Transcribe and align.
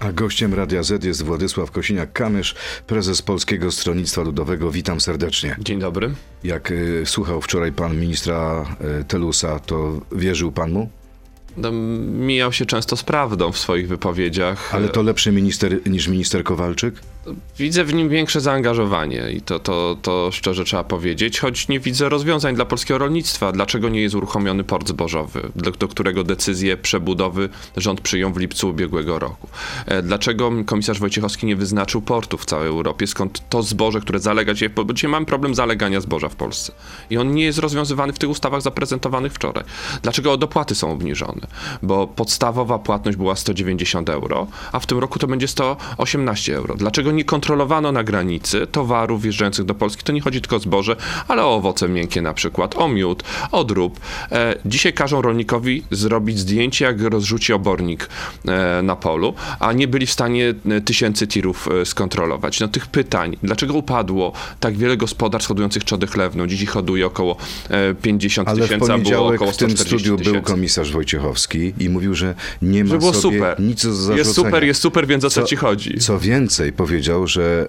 A 0.00 0.12
gościem 0.12 0.54
Radia 0.54 0.82
Z 0.82 1.04
jest 1.04 1.22
Władysław 1.22 1.72
Kosiniak-Kamysz, 1.72 2.54
prezes 2.86 3.22
Polskiego 3.22 3.70
Stronnictwa 3.70 4.22
Ludowego. 4.22 4.70
Witam 4.70 5.00
serdecznie. 5.00 5.56
Dzień 5.58 5.80
dobry. 5.80 6.14
Jak 6.44 6.70
y, 6.70 7.02
słuchał 7.06 7.40
wczoraj 7.40 7.72
pan 7.72 7.96
ministra 7.96 8.66
y, 9.00 9.04
Telusa, 9.04 9.58
to 9.58 10.00
wierzył 10.12 10.52
pan 10.52 10.70
mu? 10.70 10.90
No, 11.56 11.72
mijał 11.72 12.52
się 12.52 12.66
często 12.66 12.96
z 12.96 13.02
prawdą 13.02 13.52
w 13.52 13.58
swoich 13.58 13.88
wypowiedziach. 13.88 14.74
Ale 14.74 14.88
to 14.88 15.02
lepszy 15.02 15.32
minister 15.32 15.88
niż 15.90 16.08
minister 16.08 16.44
Kowalczyk? 16.44 16.94
Widzę 17.58 17.84
w 17.84 17.94
nim 17.94 18.08
większe 18.08 18.40
zaangażowanie 18.40 19.30
i 19.32 19.40
to, 19.40 19.58
to, 19.58 19.96
to 20.02 20.30
szczerze 20.32 20.64
trzeba 20.64 20.84
powiedzieć, 20.84 21.40
choć 21.40 21.68
nie 21.68 21.80
widzę 21.80 22.08
rozwiązań 22.08 22.54
dla 22.54 22.64
polskiego 22.64 22.98
rolnictwa. 22.98 23.52
Dlaczego 23.52 23.88
nie 23.88 24.00
jest 24.00 24.14
uruchomiony 24.14 24.64
port 24.64 24.88
zbożowy, 24.88 25.50
do, 25.56 25.70
do 25.70 25.88
którego 25.88 26.24
decyzję 26.24 26.76
przebudowy 26.76 27.48
rząd 27.76 28.00
przyjął 28.00 28.32
w 28.32 28.36
lipcu 28.36 28.68
ubiegłego 28.68 29.18
roku? 29.18 29.48
E, 29.86 30.02
Dlaczego 30.02 30.50
komisarz 30.66 30.98
Wojciechowski 31.00 31.46
nie 31.46 31.56
wyznaczył 31.56 32.02
portów 32.02 32.42
w 32.42 32.44
całej 32.44 32.68
Europie? 32.68 33.06
Skąd 33.06 33.48
to 33.48 33.62
zboże, 33.62 34.00
które 34.00 34.18
zalega 34.18 34.54
dzisiaj, 34.54 34.70
bo 34.70 34.92
dzisiaj 34.92 35.10
mamy 35.10 35.26
problem 35.26 35.54
zalegania 35.54 36.00
zboża 36.00 36.28
w 36.28 36.36
Polsce 36.36 36.72
i 37.10 37.18
on 37.18 37.34
nie 37.34 37.44
jest 37.44 37.58
rozwiązywany 37.58 38.12
w 38.12 38.18
tych 38.18 38.30
ustawach 38.30 38.62
zaprezentowanych 38.62 39.32
wczoraj. 39.32 39.64
Dlaczego 40.02 40.36
dopłaty 40.36 40.74
są 40.74 40.92
obniżone? 40.92 41.46
Bo 41.82 42.06
podstawowa 42.06 42.78
płatność 42.78 43.16
była 43.16 43.36
190 43.36 44.08
euro, 44.08 44.46
a 44.72 44.80
w 44.80 44.86
tym 44.86 44.98
roku 44.98 45.18
to 45.18 45.26
będzie 45.26 45.48
118 45.48 46.56
euro. 46.56 46.74
Dlaczego 46.74 47.09
nie 47.12 47.24
kontrolowano 47.24 47.92
na 47.92 48.04
granicy 48.04 48.66
towarów 48.66 49.22
wjeżdżających 49.22 49.64
do 49.64 49.74
Polski? 49.74 50.02
To 50.04 50.12
nie 50.12 50.20
chodzi 50.20 50.40
tylko 50.40 50.56
o 50.56 50.58
zboże, 50.58 50.96
ale 51.28 51.44
o 51.44 51.54
owoce 51.54 51.88
miękkie 51.88 52.22
na 52.22 52.34
przykład, 52.34 52.76
o 52.76 52.88
miód, 52.88 53.22
o 53.52 53.64
drób. 53.64 54.00
E, 54.32 54.54
dzisiaj 54.64 54.92
każą 54.92 55.22
rolnikowi 55.22 55.82
zrobić 55.90 56.38
zdjęcie, 56.38 56.84
jak 56.84 57.00
rozrzuci 57.02 57.52
obornik 57.52 58.08
e, 58.48 58.82
na 58.82 58.96
polu, 58.96 59.34
a 59.60 59.72
nie 59.72 59.88
byli 59.88 60.06
w 60.06 60.12
stanie 60.12 60.54
e, 60.70 60.80
tysięcy 60.80 61.26
tirów 61.26 61.68
e, 61.68 61.86
skontrolować. 61.86 62.60
No 62.60 62.68
tych 62.68 62.86
pytań, 62.86 63.36
dlaczego 63.42 63.74
upadło 63.74 64.32
tak 64.60 64.76
wiele 64.76 64.96
gospodarstw 64.96 65.48
hodujących 65.48 65.84
trzody 65.84 66.06
chlewną? 66.06 66.46
Dziś 66.46 66.62
ich 66.62 66.70
hoduje 66.70 67.06
około 67.06 67.36
e, 67.70 67.94
50 67.94 68.48
Ale 68.48 68.56
w 68.58 68.60
tysięcy, 68.62 68.92
a 68.92 68.98
było 68.98 69.26
około 69.34 69.52
w 69.52 69.56
tym 69.56 69.70
140 69.70 69.86
studiu 69.98 70.16
był 70.16 70.24
tysięcy. 70.24 70.52
komisarz 70.52 70.92
Wojciechowski 70.92 71.72
i 71.78 71.88
mówił, 71.88 72.14
że 72.14 72.34
nie 72.62 72.84
ma 72.84 72.90
Że 72.90 72.98
było 72.98 73.14
super. 73.14 73.60
nic 73.60 73.84
do 73.84 73.92
zarzucenia. 73.92 74.18
Jest 74.18 74.34
super, 74.34 74.64
jest 74.64 74.80
super, 74.80 75.06
więc 75.06 75.24
o 75.24 75.30
co 75.30 75.40
Co- 75.40 75.46
ci 75.46 75.56
chodzi? 75.56 75.98
Co 75.98 76.18
więcej, 76.18 76.72
powiedział, 76.72 76.99
że 77.26 77.66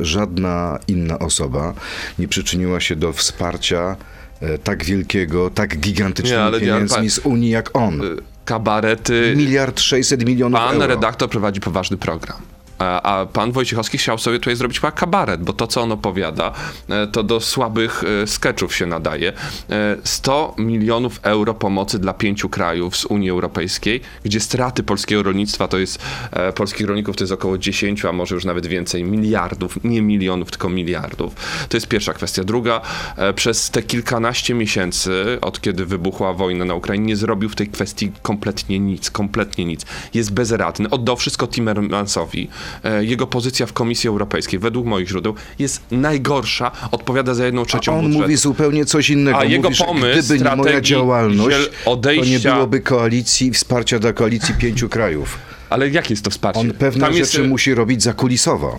e, 0.00 0.04
żadna 0.04 0.78
inna 0.88 1.18
osoba 1.18 1.74
nie 2.18 2.28
przyczyniła 2.28 2.80
się 2.80 2.96
do 2.96 3.12
wsparcia 3.12 3.96
e, 4.40 4.58
tak 4.58 4.84
wielkiego, 4.84 5.50
tak 5.50 5.78
gigantycznymi 5.78 6.52
Nie, 6.52 6.60
pieniędzmi 6.60 7.10
z 7.10 7.18
Unii 7.18 7.50
jak 7.50 7.76
on. 7.76 8.00
Kabarety. 8.44 9.34
Miliard 9.36 9.80
sześćset 9.80 10.26
milionów 10.26 10.60
Pan 10.60 10.74
euro. 10.74 10.86
redaktor 10.86 11.30
prowadzi 11.30 11.60
poważny 11.60 11.96
program. 11.96 12.36
A, 12.80 13.26
pan 13.32 13.52
Wojciechowski 13.52 13.98
chciał 13.98 14.18
sobie 14.18 14.38
tutaj 14.38 14.56
zrobić 14.56 14.80
chyba 14.80 14.92
kabaret, 14.92 15.42
bo 15.42 15.52
to, 15.52 15.66
co 15.66 15.80
on 15.80 15.92
opowiada, 15.92 16.52
e, 16.88 17.06
to 17.06 17.22
do 17.22 17.40
słabych 17.40 18.02
e, 18.22 18.26
sketchów 18.26 18.74
się 18.76 18.86
nadaje. 18.86 19.32
E, 19.70 19.96
100 20.04 20.54
milionów 20.58 21.20
euro 21.22 21.54
pomocy 21.54 21.98
dla 21.98 22.14
pięciu 22.14 22.48
krajów 22.48 22.96
z 22.96 23.04
Unii 23.04 23.30
Europejskiej, 23.30 24.00
gdzie 24.24 24.40
straty 24.40 24.82
polskiego 24.82 25.22
rolnictwa 25.22 25.68
to 25.68 25.78
jest, 25.78 25.98
e, 26.32 26.52
polskich 26.52 26.86
rolników 26.86 27.16
to 27.16 27.24
jest 27.24 27.32
około 27.32 27.58
10, 27.58 28.04
a 28.04 28.12
może 28.12 28.34
już 28.34 28.44
nawet 28.44 28.66
więcej, 28.66 29.04
miliardów, 29.04 29.84
nie 29.84 30.02
milionów, 30.02 30.50
tylko 30.50 30.68
miliardów. 30.68 31.34
To 31.68 31.76
jest 31.76 31.88
pierwsza 31.88 32.12
kwestia. 32.12 32.44
Druga, 32.44 32.80
e, 33.16 33.32
przez 33.32 33.70
te 33.70 33.82
kilkanaście 33.82 34.54
miesięcy, 34.54 35.38
od 35.40 35.60
kiedy 35.60 35.86
wybuchła 35.86 36.34
wojna 36.34 36.64
na 36.64 36.74
Ukrainie, 36.74 37.06
nie 37.06 37.16
zrobił 37.16 37.48
w 37.48 37.54
tej 37.54 37.66
kwestii 37.66 38.12
kompletnie 38.22 38.78
nic, 38.78 39.10
kompletnie 39.10 39.64
nic. 39.64 39.86
Jest 40.14 40.32
bezradny. 40.32 40.90
Oddał 40.90 41.16
wszystko 41.16 41.46
Timmermansowi. 41.46 42.48
E, 42.84 43.04
Jego 43.04 43.26
pozycja 43.26 43.66
w 43.66 43.72
Komisji 43.72 44.08
Europejskiej, 44.08 44.58
według 44.58 44.86
moich 44.86 45.08
źródeł, 45.08 45.34
jest 45.58 45.82
najgorsza. 45.90 46.70
Odpowiada 46.92 47.34
za 47.34 47.44
jedną 47.44 47.62
A 47.62 47.64
trzecią 47.64 47.94
on 47.98 48.02
budżetu. 48.04 48.22
mówi 48.22 48.36
zupełnie 48.36 48.84
coś 48.84 49.10
innego. 49.10 49.38
A 49.38 49.44
jego 49.44 49.72
że 49.72 49.84
pomysł, 49.84 50.18
gdyby 50.28 50.44
nie 50.44 50.56
moja 50.56 50.80
działalność, 50.80 51.56
ziel- 51.56 51.68
to 51.84 51.90
nie 51.90 51.96
odejścia- 51.96 52.54
byłoby 52.54 52.80
koalicji, 52.80 53.50
wsparcia 53.50 53.98
dla 53.98 54.12
koalicji 54.12 54.54
pięciu 54.54 54.88
krajów. 54.88 55.38
Ale 55.70 55.88
jakie 55.88 56.12
jest 56.14 56.24
to 56.24 56.30
wsparcie? 56.30 56.60
On 56.60 56.70
pewne 56.70 57.06
Tam 57.06 57.14
jest, 57.16 57.32
rzeczy 57.32 57.48
musi 57.48 57.74
robić 57.74 58.02
zakulisowo. 58.02 58.78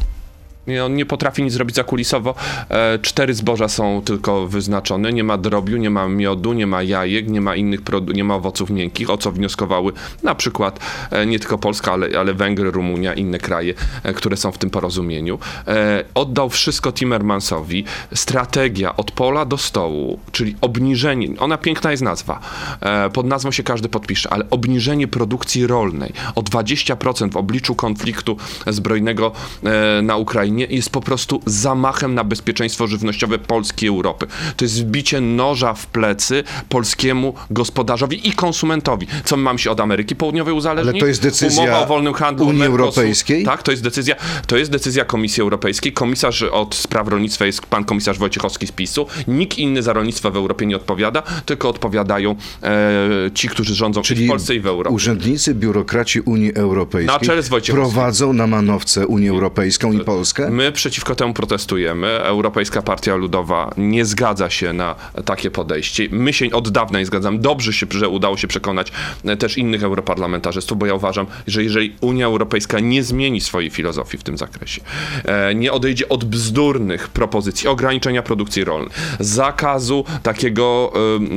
On 0.85 0.95
nie 0.95 1.05
potrafi 1.05 1.44
nic 1.44 1.53
zrobić 1.53 1.75
zakulisowo. 1.75 2.35
E, 2.69 2.99
cztery 2.99 3.33
zboża 3.33 3.67
są 3.67 4.01
tylko 4.05 4.47
wyznaczone. 4.47 5.13
Nie 5.13 5.23
ma 5.23 5.38
drobiu, 5.38 5.77
nie 5.77 5.89
ma 5.89 6.07
miodu, 6.07 6.53
nie 6.53 6.67
ma 6.67 6.83
jajek, 6.83 7.29
nie 7.29 7.41
ma 7.41 7.55
innych 7.55 7.81
produ- 7.81 8.13
nie 8.13 8.23
ma 8.23 8.35
owoców 8.35 8.69
miękkich, 8.69 9.09
o 9.09 9.17
co 9.17 9.31
wnioskowały 9.31 9.94
na 10.23 10.35
przykład 10.35 10.79
e, 11.11 11.25
nie 11.25 11.39
tylko 11.39 11.57
Polska, 11.57 11.94
ale, 11.94 12.19
ale 12.19 12.33
Węgry, 12.33 12.72
Rumunia, 12.72 13.13
inne 13.13 13.39
kraje, 13.39 13.73
e, 14.03 14.13
które 14.13 14.38
są 14.38 14.51
w 14.51 14.57
tym 14.57 14.69
porozumieniu. 14.69 15.39
E, 15.67 16.03
oddał 16.13 16.49
wszystko 16.49 16.91
Timmermansowi. 16.91 17.83
Strategia 18.13 18.95
od 18.95 19.11
pola 19.11 19.45
do 19.45 19.57
stołu, 19.57 20.19
czyli 20.31 20.55
obniżenie, 20.61 21.28
ona 21.39 21.57
piękna 21.57 21.91
jest 21.91 22.03
nazwa, 22.03 22.39
e, 22.81 23.09
pod 23.09 23.25
nazwą 23.25 23.51
się 23.51 23.63
każdy 23.63 23.89
podpisze, 23.89 24.33
ale 24.33 24.49
obniżenie 24.49 25.07
produkcji 25.07 25.67
rolnej 25.67 26.13
o 26.35 26.41
20% 26.41 27.33
w 27.33 27.38
obliczu 27.38 27.75
konfliktu 27.75 28.38
zbrojnego 28.67 29.31
e, 29.63 30.01
na 30.01 30.17
Ukrainie 30.17 30.50
jest 30.69 30.89
po 30.89 31.01
prostu 31.01 31.41
zamachem 31.45 32.13
na 32.16 32.23
bezpieczeństwo 32.23 32.88
żywnościowe 32.88 33.39
Polski 33.39 33.85
i 33.85 33.89
Europy. 33.89 34.28
To 34.57 34.66
jest 34.66 34.81
wbicie 34.81 35.22
noża 35.22 35.73
w 35.73 35.88
plecy 35.88 36.44
polskiemu 36.69 37.34
gospodarzowi 37.51 38.28
i 38.29 38.31
konsumentowi. 38.31 39.07
Co 39.25 39.38
my 39.38 39.44
mamy 39.44 39.59
się 39.59 39.72
od 39.72 39.79
Ameryki 39.79 40.16
Południowej 40.16 40.53
uzależnić? 40.53 40.94
Ale 40.94 41.00
to 41.00 41.07
jest 41.07 41.22
decyzja 41.22 41.63
Umowa 41.63 41.79
o 41.79 41.88
wolnym 41.88 42.13
handlu 42.13 42.45
Unii 42.47 42.59
Mercosur. 42.59 42.79
Europejskiej? 42.81 43.45
Tak, 43.45 43.63
to 43.63 43.72
jest 43.72 43.84
decyzja, 43.84 44.16
to 44.47 44.57
jest 44.57 44.72
decyzja 44.72 45.06
Komisji 45.06 45.41
Europejskiej. 45.41 45.94
Komisarz 45.94 46.44
od 46.44 46.75
spraw 46.75 47.07
rolnictwa 47.07 47.45
jest 47.45 47.66
pan 47.66 47.84
komisarz 47.85 48.19
Wojciechowski 48.19 48.67
z 48.67 48.72
PiSu. 48.72 49.07
Nikt 49.28 49.57
inny 49.57 49.84
za 49.84 49.94
rolnictwo 49.94 50.31
w 50.31 50.35
Europie 50.35 50.66
nie 50.66 50.75
odpowiada, 50.75 51.22
tylko 51.45 51.69
odpowiadają 51.69 52.35
e, 52.63 53.31
ci, 53.34 53.47
którzy 53.50 53.75
rządzą 53.75 54.01
i 54.11 54.16
w 54.16 54.28
Polsce 54.28 54.56
i 54.56 54.59
w 54.59 54.67
Europie. 54.67 54.95
urzędnicy, 54.95 55.56
biurokraci 55.56 56.22
Unii 56.22 56.53
Europejskiej 56.56 57.19
Na 57.19 57.25
czele 57.25 57.44
z 57.44 57.50
Wojciechowskim. 57.50 57.94
prowadzą 57.94 58.34
na 58.34 58.47
manowce 58.47 59.07
Unię 59.07 59.29
Europejską 59.29 59.91
i 59.91 60.00
Polskę? 60.00 60.41
My 60.50 60.72
przeciwko 60.72 61.16
temu 61.16 61.34
protestujemy. 61.34 62.07
Europejska 62.07 62.81
Partia 62.81 63.16
Ludowa 63.16 63.72
nie 63.78 64.06
zgadza 64.06 64.50
się 64.50 64.74
na 64.74 64.96
takie 65.25 65.52
podejście. 65.52 66.07
My 66.12 66.34
się 66.34 66.52
od 66.52 66.69
dawna 66.69 67.00
nie 67.00 67.06
zgadzamy. 67.06 67.40
Dobrze 67.40 67.74
się, 67.74 67.85
że 67.90 68.09
udało 68.09 68.38
się 68.38 68.47
przekonać 68.47 68.91
e, 69.25 69.38
też 69.38 69.57
innych 69.57 69.84
europarlamentarzystów, 69.84 70.78
bo 70.78 70.85
ja 70.85 70.94
uważam, 70.94 71.25
że 71.47 71.63
jeżeli 71.63 71.96
Unia 72.02 72.25
Europejska 72.25 72.79
nie 72.79 73.03
zmieni 73.03 73.41
swojej 73.41 73.69
filozofii 73.69 74.18
w 74.18 74.24
tym 74.24 74.38
zakresie, 74.38 74.81
e, 75.25 75.56
nie 75.56 75.72
odejdzie 75.72 76.09
od 76.09 76.25
bzdurnych 76.25 77.09
propozycji 77.09 77.68
ograniczenia 77.68 78.22
produkcji 78.22 78.63
rolnej, 78.63 78.90
zakazu 79.19 80.06
takiego 80.23 80.94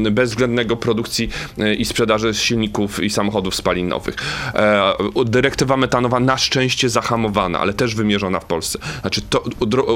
e, 0.07 0.11
bezwzględnego 0.11 0.77
produkcji 0.77 1.29
i 1.79 1.85
sprzedaży 1.85 2.35
silników 2.35 3.03
i 3.03 3.11
samochodów 3.11 3.55
spalinowych, 3.55 4.17
dyrektywa 5.25 5.77
metanowa 5.77 6.21
na 6.21 6.39
szczęście 6.39 6.89
zahamowana, 6.89 7.61
ale 7.61 7.73
też 7.73 7.95
wymierzona 7.95 8.41
w 8.41 8.45
Polsce. 8.45 8.79
Znaczy 9.01 9.23
to 9.23 9.41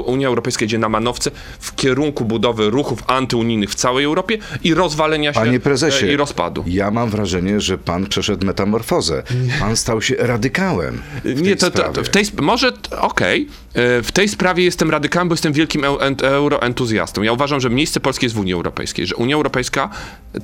Unia 0.05 0.27
Europejska 0.27 0.65
idzie 0.65 0.77
na 0.77 0.89
manowce 0.89 1.31
w 1.59 1.75
kierunku 1.75 2.25
budowy 2.25 2.69
ruchów 2.69 3.03
antyunijnych 3.07 3.69
w 3.69 3.75
całej 3.75 4.05
Europie 4.05 4.37
i 4.63 4.73
rozwalenia 4.73 5.33
się 5.33 5.39
Panie 5.39 5.59
prezesie, 5.59 6.05
e, 6.05 6.13
i 6.13 6.17
rozpadu. 6.17 6.63
ja 6.67 6.91
mam 6.91 7.09
wrażenie, 7.09 7.61
że 7.61 7.77
pan 7.77 8.05
przeszedł 8.07 8.45
metamorfozę. 8.45 9.23
Pan 9.59 9.77
stał 9.77 10.01
się 10.01 10.15
radykałem. 10.15 11.01
W 11.25 11.41
Nie, 11.41 11.55
to, 11.55 11.71
to, 11.71 11.89
to 11.93 12.03
w 12.03 12.09
tej 12.09 12.25
może 12.41 12.71
okej. 13.01 13.47
E, 13.73 14.01
W 14.03 14.11
tej 14.11 14.29
sprawie 14.29 14.63
jestem 14.63 14.89
radykałem, 14.91 15.29
bo 15.29 15.33
jestem 15.33 15.53
wielkim 15.53 15.81
eu- 15.81 15.97
ent- 15.99 16.23
euroentuzjastą. 16.25 17.21
Ja 17.21 17.33
uważam, 17.33 17.59
że 17.59 17.69
miejsce 17.69 17.99
Polski 17.99 18.25
jest 18.25 18.35
w 18.35 18.39
Unii 18.39 18.53
Europejskiej, 18.53 19.07
że 19.07 19.15
Unia 19.15 19.35
Europejska, 19.35 19.89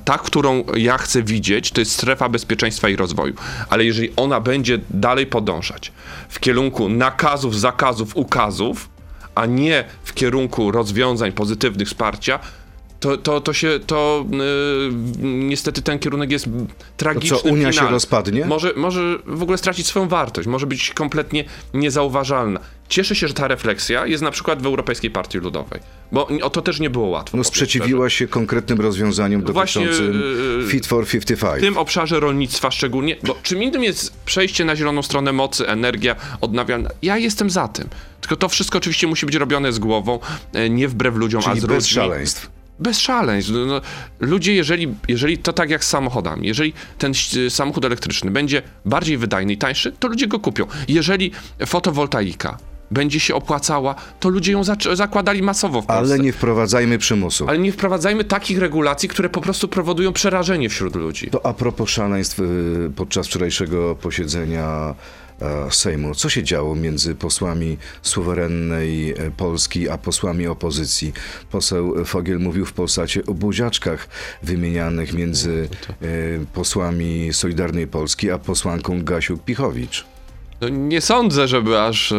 ta, 0.04 0.18
którą 0.18 0.64
ja 0.76 0.98
chcę 0.98 1.22
widzieć, 1.22 1.70
to 1.70 1.80
jest 1.80 1.92
strefa 1.92 2.28
bezpieczeństwa 2.28 2.88
i 2.88 2.96
rozwoju. 2.96 3.34
Ale 3.70 3.84
jeżeli 3.84 4.10
ona 4.16 4.40
będzie 4.40 4.78
dalej 4.90 5.26
podążać 5.26 5.92
w 6.28 6.40
kierunku 6.40 6.88
nakazów, 6.88 7.58
zakazów, 7.60 8.16
ukazów, 8.16 8.45
a 9.34 9.46
nie 9.46 9.84
w 10.04 10.14
kierunku 10.14 10.70
rozwiązań 10.70 11.32
pozytywnych 11.32 11.88
wsparcia, 11.88 12.38
to, 13.00 13.16
to, 13.16 13.40
to 13.40 13.52
się, 13.52 13.80
to 13.86 14.24
yy, 14.30 14.38
niestety 15.22 15.82
ten 15.82 15.98
kierunek 15.98 16.30
jest 16.30 16.48
tragiczny. 16.96 17.36
co, 17.36 17.48
Unia 17.48 17.66
się 17.66 17.72
finalny. 17.72 17.90
rozpadnie? 17.90 18.46
Może, 18.46 18.72
może 18.76 19.18
w 19.26 19.42
ogóle 19.42 19.58
stracić 19.58 19.86
swoją 19.86 20.08
wartość, 20.08 20.48
może 20.48 20.66
być 20.66 20.90
kompletnie 20.90 21.44
niezauważalna. 21.74 22.60
Cieszę 22.88 23.14
się, 23.14 23.28
że 23.28 23.34
ta 23.34 23.48
refleksja 23.48 24.06
jest 24.06 24.22
na 24.22 24.30
przykład 24.30 24.62
w 24.62 24.66
Europejskiej 24.66 25.10
Partii 25.10 25.38
Ludowej, 25.38 25.80
bo 26.12 26.28
o 26.42 26.50
to 26.50 26.62
też 26.62 26.80
nie 26.80 26.90
było 26.90 27.06
łatwo. 27.06 27.36
No 27.36 27.44
sprzeciwiła 27.44 28.10
się 28.10 28.28
konkretnym 28.28 28.80
rozwiązaniom 28.80 29.42
dotyczącym 29.42 30.22
yy, 30.60 30.68
Fit 30.68 30.86
for 30.86 31.06
55. 31.06 31.58
w 31.58 31.60
tym 31.60 31.78
obszarze 31.78 32.20
rolnictwa 32.20 32.70
szczególnie, 32.70 33.16
bo 33.22 33.36
czym 33.42 33.62
innym 33.62 33.84
jest 33.84 34.16
przejście 34.24 34.64
na 34.64 34.76
zieloną 34.76 35.02
stronę 35.02 35.32
mocy, 35.32 35.68
energia 35.68 36.16
odnawialna. 36.40 36.90
Ja 37.02 37.18
jestem 37.18 37.50
za 37.50 37.68
tym. 37.68 37.88
Tylko 38.20 38.36
to 38.36 38.48
wszystko 38.48 38.78
oczywiście 38.78 39.06
musi 39.06 39.26
być 39.26 39.34
robione 39.34 39.72
z 39.72 39.78
głową, 39.78 40.18
e, 40.52 40.70
nie 40.70 40.88
wbrew 40.88 41.14
ludziom, 41.14 41.42
a 41.46 41.48
Czyli 41.48 41.60
z 41.60 41.66
bez 41.66 41.76
ludźmi. 41.76 41.94
szaleństw. 41.94 42.50
Bez 42.78 42.98
szaleństw. 43.00 43.52
No, 43.52 43.66
no, 43.66 43.80
ludzie, 44.20 44.54
jeżeli, 44.54 44.94
jeżeli 45.08 45.38
to 45.38 45.52
tak 45.52 45.70
jak 45.70 45.84
z 45.84 45.88
samochodami, 45.88 46.46
jeżeli 46.46 46.72
ten 46.98 47.12
samochód 47.48 47.84
elektryczny 47.84 48.30
będzie 48.30 48.62
bardziej 48.84 49.18
wydajny 49.18 49.52
i 49.52 49.56
tańszy, 49.56 49.92
to 49.92 50.08
ludzie 50.08 50.26
go 50.26 50.40
kupią. 50.40 50.66
Jeżeli 50.88 51.32
fotowoltaika 51.66 52.58
będzie 52.90 53.20
się 53.20 53.34
opłacała, 53.34 53.94
to 54.20 54.28
ludzie 54.28 54.52
ją 54.52 54.62
zakładali 54.94 55.42
masowo 55.42 55.82
w 55.82 55.86
Polsce. 55.86 56.14
Ale 56.14 56.18
nie 56.18 56.32
wprowadzajmy 56.32 56.98
przymusu. 56.98 57.48
Ale 57.48 57.58
nie 57.58 57.72
wprowadzajmy 57.72 58.24
takich 58.24 58.58
regulacji, 58.58 59.08
które 59.08 59.28
po 59.28 59.40
prostu 59.40 59.68
powodują 59.68 60.12
przerażenie 60.12 60.68
wśród 60.68 60.96
ludzi. 60.96 61.30
To 61.30 61.46
a 61.46 61.52
propos 61.52 61.90
szaleństw 61.90 62.40
y, 62.40 62.90
podczas 62.96 63.26
wczorajszego 63.26 63.96
posiedzenia 63.96 64.94
e, 65.40 65.70
Sejmu. 65.70 66.14
Co 66.14 66.28
się 66.28 66.42
działo 66.42 66.74
między 66.74 67.14
posłami 67.14 67.78
suwerennej 68.02 69.10
e, 69.10 69.30
Polski 69.36 69.88
a 69.88 69.98
posłami 69.98 70.46
opozycji? 70.46 71.12
Poseł 71.50 72.04
Fogiel 72.04 72.38
mówił 72.38 72.64
w 72.64 72.72
Polsacie 72.72 73.26
o 73.26 73.34
buziaczkach 73.34 74.08
wymienianych 74.42 75.12
między 75.12 75.68
e, 76.02 76.06
posłami 76.54 77.28
Solidarnej 77.32 77.86
Polski 77.86 78.30
a 78.30 78.38
posłanką 78.38 79.00
Gasiuk-Pichowicz. 79.02 80.15
No, 80.60 80.68
nie 80.68 81.00
sądzę, 81.00 81.48
żeby 81.48 81.80
aż 81.80 82.12
e, 82.12 82.16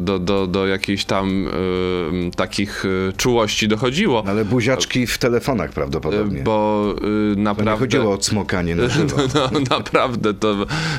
do, 0.00 0.18
do, 0.18 0.46
do 0.46 0.66
jakichś 0.66 1.04
tam 1.04 1.48
e, 1.48 2.30
takich 2.36 2.84
e, 3.08 3.12
czułości 3.12 3.68
dochodziło. 3.68 4.24
Ale 4.26 4.44
buziaczki 4.44 5.06
w 5.06 5.18
telefonach 5.18 5.70
prawdopodobnie. 5.72 6.42
Bo 6.42 6.84
e, 6.96 7.00
To 7.00 7.06
nie 7.36 7.42
naprawdę. 7.42 7.80
chodziło 7.80 8.12
o 8.12 8.18
cmokanie 8.18 8.76
na 8.76 8.88
żywo. 8.88 9.16
No, 9.52 9.60
naprawdę, 9.70 10.34
to, 10.34 10.56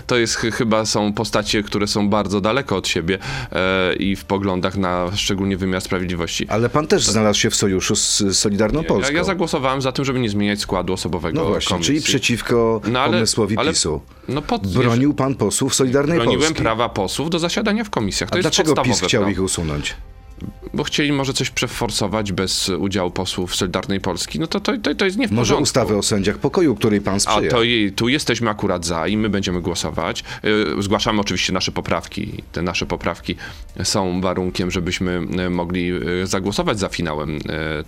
to 0.07 0.17
jest 0.17 0.35
ch- 0.35 0.53
chyba 0.55 0.85
są 0.85 1.13
postacie, 1.13 1.63
które 1.63 1.87
są 1.87 2.09
bardzo 2.09 2.41
daleko 2.41 2.75
od 2.77 2.87
siebie 2.87 3.17
e, 3.51 3.93
i 3.95 4.15
w 4.15 4.25
poglądach 4.25 4.77
na 4.77 5.11
szczególnie 5.15 5.57
wymiar 5.57 5.81
sprawiedliwości. 5.81 6.47
Ale 6.47 6.69
pan 6.69 6.87
też 6.87 7.05
znalazł 7.05 7.39
się 7.39 7.49
w 7.49 7.55
sojuszu 7.55 7.95
z 7.95 8.23
Solidarną 8.37 8.81
Ja, 8.81 8.87
Polską. 8.87 9.13
ja 9.15 9.23
zagłosowałem 9.23 9.81
za 9.81 9.91
tym, 9.91 10.05
żeby 10.05 10.19
nie 10.19 10.29
zmieniać 10.29 10.59
składu 10.59 10.93
osobowego 10.93 11.39
No 11.41 11.47
właśnie, 11.49 11.69
komisji. 11.73 11.93
czyli 11.95 12.01
przeciwko 12.05 12.81
No 12.91 12.99
ale- 12.99 13.13
pomysłowi 13.13 13.57
ale- 13.57 13.71
PiSu. 13.71 14.01
No 14.29 14.41
pod, 14.41 14.67
Bronił 14.67 15.13
pan 15.13 15.35
posłów 15.35 15.75
Solidarnej 15.75 16.17
broniłem 16.17 16.41
Polski. 16.41 16.61
prawa 16.63 16.78
posłów 16.87 17.29
do 17.29 17.39
zasiadania 17.39 17.83
w 17.83 17.89
komisjach. 17.89 18.29
To 18.29 18.33
A 18.33 18.37
jest 18.37 18.43
dlaczego 18.43 18.81
PiS 18.81 19.01
chciał 19.01 19.29
ich 19.29 19.41
usunąć? 19.41 19.95
Bo 20.73 20.83
chcieli 20.83 21.11
może 21.11 21.33
coś 21.33 21.49
przeforsować 21.49 22.31
bez 22.31 22.69
udziału 22.69 23.11
posłów 23.11 23.55
Solidarnej 23.55 23.99
Polski. 24.01 24.39
No 24.39 24.47
to, 24.47 24.59
to, 24.59 24.77
to, 24.77 24.95
to 24.95 25.05
jest 25.05 25.17
nie 25.17 25.27
w 25.27 25.31
Może 25.31 25.41
porządku. 25.41 25.63
ustawy 25.63 25.97
o 25.97 26.03
sędziach 26.03 26.37
pokoju, 26.37 26.75
której 26.75 27.01
pan 27.01 27.15
A 27.15 27.19
sprzyja. 27.19 27.51
to 27.51 27.63
jej, 27.63 27.91
tu 27.91 28.09
jesteśmy 28.09 28.49
akurat 28.49 28.85
za 28.85 29.07
i 29.07 29.17
my 29.17 29.29
będziemy 29.29 29.61
głosować. 29.61 30.23
Yy, 30.43 30.83
Zgłaszamy 30.83 31.21
oczywiście 31.21 31.53
nasze 31.53 31.71
poprawki. 31.71 32.43
Te 32.51 32.61
nasze 32.61 32.85
poprawki 32.85 33.35
są 33.83 34.21
warunkiem, 34.21 34.71
żebyśmy 34.71 35.21
yy, 35.37 35.49
mogli 35.49 35.87
yy, 35.87 36.27
zagłosować 36.27 36.79
za 36.79 36.89
finałem 36.89 37.39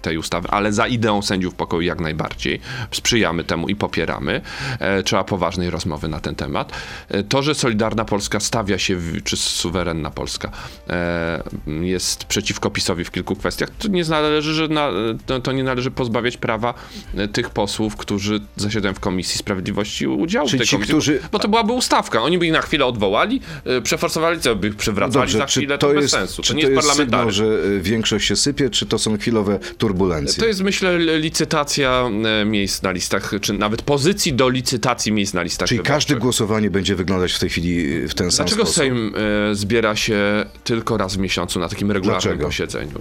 tej 0.02 0.18
ustawy, 0.18 0.48
ale 0.52 0.74
za 0.74 0.88
ideą 0.88 1.22
sędziów 1.22 1.56
pokoju 1.56 1.82
jak 1.82 2.00
najbardziej. 2.00 2.60
Sprzyjamy 2.92 3.44
temu 3.44 3.70
i 3.70 3.76
popieramy. 3.76 4.42
E, 4.80 5.04
Trzeba 5.04 5.24
poważnej 5.24 5.70
rozmowy 5.70 6.08
na 6.08 6.20
ten 6.20 6.36
temat. 6.36 6.72
E, 7.10 7.24
To, 7.24 7.44
że 7.44 7.56
Solidarna 7.56 8.06
Polska 8.06 8.40
stawia 8.40 8.78
się, 8.78 8.96
w, 8.96 9.24
czy 9.24 9.38
suwerenna 9.38 10.12
Polska 10.12 10.52
e, 10.90 11.44
jest 11.82 12.24
przeciwko 12.26 12.71
PiSowi 12.72 13.04
w 13.06 13.12
kilku 13.12 13.36
kwestiach, 13.36 13.70
to 13.80 13.88
nie 13.88 14.04
należy, 14.04 14.54
że 14.54 14.68
na, 14.68 14.90
to, 15.26 15.40
to 15.40 15.52
nie 15.52 15.64
należy 15.64 15.92
pozbawiać 15.92 16.38
prawa 16.38 16.74
e, 17.18 17.28
tych 17.28 17.50
posłów, 17.50 17.96
którzy 17.96 18.40
zasiadają 18.56 18.94
w 18.94 19.00
Komisji 19.00 19.38
Sprawiedliwości 19.38 20.08
udziału 20.08 20.48
Czyli 20.48 20.58
w 20.58 20.62
tej 20.62 20.68
ci, 20.68 20.76
komisji. 20.76 20.94
którzy- 20.94 21.20
Bo 21.32 21.40
to 21.40 21.48
byłaby 21.48 21.74
ustawka. 21.74 22.22
Oni 22.22 22.38
by 22.38 22.46
ich 22.46 22.52
na 22.54 22.62
chwilę 22.62 22.86
odwołali, 22.86 23.42
e, 23.66 23.82
przeforsowali, 23.82 24.40
co 24.40 24.56
by 24.56 24.68
ich 24.68 24.76
przywracali 24.76 25.32
za 25.32 25.46
chwilę, 25.46 25.78
to, 25.78 25.94
bez 25.94 26.12
sensu. 26.12 26.42
czy 26.42 26.50
To 26.54 26.58
nie 26.58 26.64
to 26.64 26.70
jest 26.70 26.84
jest 26.88 26.98
sygnał, 26.98 27.32
że 27.32 27.46
y, 27.46 27.80
większość 27.82 28.28
się 28.28 28.36
sypie, 28.36 28.70
czy 28.70 28.86
to 28.86 29.00
są 29.00 29.18
chwilowe 29.18 29.60
turbulencje? 29.78 30.40
To 30.40 30.46
jest, 30.48 30.62
myślę, 30.64 31.00
licytacja 31.20 32.10
e, 32.42 32.46
miejsc 32.46 32.82
na 32.82 32.92
listach, 32.92 33.32
czy 33.42 33.54
nawet 33.54 33.82
pozycji 33.82 34.34
do 34.34 34.50
licytacji 34.50 35.12
miejsc 35.12 35.34
na 35.34 35.42
listach 35.44 35.68
Czyli 35.70 35.78
wyborczych. 35.78 35.94
każde 35.96 36.16
głosowanie 36.16 36.70
będzie 36.70 36.96
wyglądać 36.96 37.32
w 37.34 37.40
tej 37.40 37.50
chwili 37.50 38.08
w 38.08 38.14
ten 38.14 38.32
sam 38.32 38.46
Dlaczego 38.46 38.64
sposób? 38.66 38.76
Sejm 38.76 39.14
e, 39.52 39.56
zbiera 39.56 39.96
się 39.96 40.46
tylko 40.64 40.98
raz 40.98 41.16
w 41.16 41.20
miesiącu 41.20 41.60
na 41.60 41.68
takim 41.70 41.92
regularnym 41.92 42.22
Dlaczego? 42.38 42.52
Posiedzeniu? 42.62 42.98